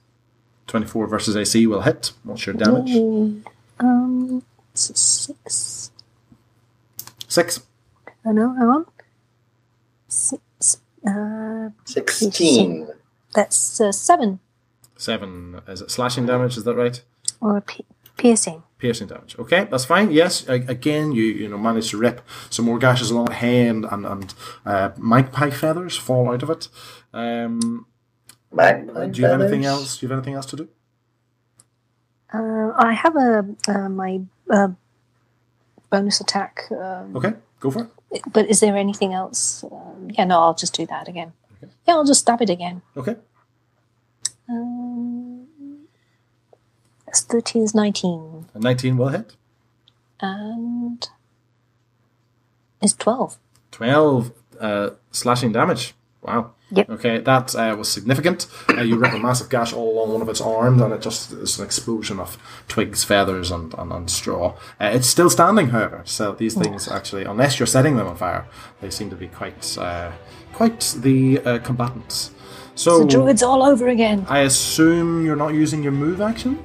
24 0.67 1.07
versus 1.07 1.37
AC 1.37 1.67
will 1.67 1.83
hit. 1.83 2.13
What's 2.25 2.47
your 2.47 2.55
damage? 2.55 3.45
Um, 3.81 4.43
it's 4.73 4.91
a 4.91 4.97
six. 4.97 5.91
Six. 7.27 7.61
I 8.25 8.33
know, 8.33 8.55
hang 8.55 8.69
on. 8.69 8.87
Six. 10.09 10.79
Uh, 11.07 11.69
16. 11.85 12.89
that's 13.35 13.81
uh, 13.81 13.93
seven 13.93 14.41
Seven. 14.97 15.61
Is 15.69 15.81
it 15.81 15.91
slashing 15.93 16.27
damage? 16.27 16.57
Is 16.57 16.65
that 16.65 16.75
right? 16.75 17.01
or 17.41 17.61
p- 17.61 17.85
piercing. 18.17 18.65
Piercing 18.79 19.07
damage. 19.07 19.37
Okay, 19.39 19.69
that's 19.71 19.85
fine. 19.85 20.11
Yes, 20.11 20.49
a- 20.49 20.55
again, 20.67 21.13
you 21.13 21.23
you 21.23 21.49
know 21.49 21.57
manage 21.59 21.91
to 21.91 21.99
rip 21.99 22.21
some 22.51 22.65
more 22.65 22.79
gashes 22.81 23.11
along 23.13 23.27
the 23.27 23.35
hand, 23.35 23.85
and 23.91 24.05
and 24.05 24.35
uh, 24.67 24.91
magpie 24.97 25.51
feathers 25.51 25.97
fall 25.97 26.33
out 26.33 26.43
of 26.43 26.51
it. 26.51 26.69
Um, 27.13 27.87
Magpie 28.51 29.07
do 29.09 29.21
you 29.21 29.27
have 29.29 29.41
anything 29.41 29.65
else? 29.65 29.99
Do 29.99 30.07
you 30.07 30.11
have 30.11 30.19
anything 30.19 30.35
else 30.35 30.47
to 30.47 30.57
do? 30.57 30.69
Uh, 32.35 32.73
I 32.77 32.93
have 32.93 33.15
a 33.17 33.55
uh, 33.69 33.89
my 33.89 34.21
uh, 34.51 34.69
bonus 35.91 36.21
attack. 36.21 36.65
Um, 36.73 37.17
Okay, 37.17 37.35
go 37.61 37.71
for 37.71 37.83
it. 37.85 37.91
But 38.33 38.49
is 38.49 38.61
there 38.61 38.77
anything 38.77 39.13
else? 39.13 39.65
Um, 39.65 40.09
yeah, 40.11 40.25
no, 40.25 40.41
I'll 40.41 40.55
just 40.55 40.75
do 40.75 40.87
that 40.87 41.09
again. 41.09 41.33
Yeah, 41.87 41.95
I'll 41.95 42.05
just 42.05 42.21
stab 42.21 42.41
it 42.41 42.51
again. 42.51 42.83
Okay. 42.97 43.17
Um, 44.49 45.47
that's 47.05 47.23
13 47.23 47.63
is 47.63 47.75
19. 47.75 48.47
A 48.55 48.59
19 48.59 48.97
will 48.97 49.09
hit. 49.09 49.37
And 50.21 51.07
it's 52.81 52.95
12. 52.95 53.39
12 53.73 54.33
uh, 54.61 54.91
slashing 55.11 55.53
damage. 55.53 55.95
Wow. 56.23 56.53
Yep. 56.71 56.91
Okay, 56.91 57.19
that 57.19 57.55
uh, 57.55 57.75
was 57.79 57.89
significant. 57.89 58.47
Uh, 58.69 58.83
you 58.83 58.97
rip 58.97 59.13
a 59.13 59.19
massive 59.19 59.49
gash 59.49 59.73
all 59.73 59.95
along 59.95 60.13
one 60.13 60.21
of 60.23 60.29
its 60.29 60.41
arms, 60.41 60.83
and 60.83 60.93
it 60.93 61.01
just 61.01 61.33
is 61.33 61.59
an 61.59 61.65
explosion 61.65 62.21
of 62.21 62.37
twigs, 62.69 63.05
feathers, 63.05 63.51
and, 63.51 63.73
and, 63.79 63.93
and 63.93 64.11
straw. 64.11 64.55
Uh, 64.81 64.91
it's 64.93 65.07
still 65.07 65.31
standing, 65.31 65.69
however. 65.69 66.03
So 66.05 66.33
these 66.33 66.55
things 66.55 66.89
actually, 66.89 67.25
unless 67.25 67.59
you're 67.59 67.67
setting 67.67 67.97
them 67.97 68.07
on 68.07 68.17
fire, 68.17 68.47
they 68.81 68.91
seem 68.91 69.09
to 69.11 69.17
be 69.17 69.29
quite 69.29 69.79
uh, 69.79 70.13
quite 70.53 70.95
the 70.99 71.41
uh, 71.41 71.59
combatants. 71.61 72.33
So 72.75 73.01
The 73.01 73.07
druid's 73.07 73.43
all 73.43 73.63
over 73.63 73.89
again. 73.89 74.27
I 74.29 74.41
assume 74.41 75.25
you're 75.25 75.37
not 75.37 75.55
using 75.55 75.83
your 75.83 75.93
move 75.93 76.21
action. 76.21 76.63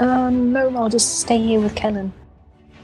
Um, 0.00 0.52
no, 0.52 0.74
I'll 0.76 0.88
just 0.88 1.20
stay 1.20 1.38
here 1.38 1.60
with 1.60 1.74
Kellen. 1.74 2.12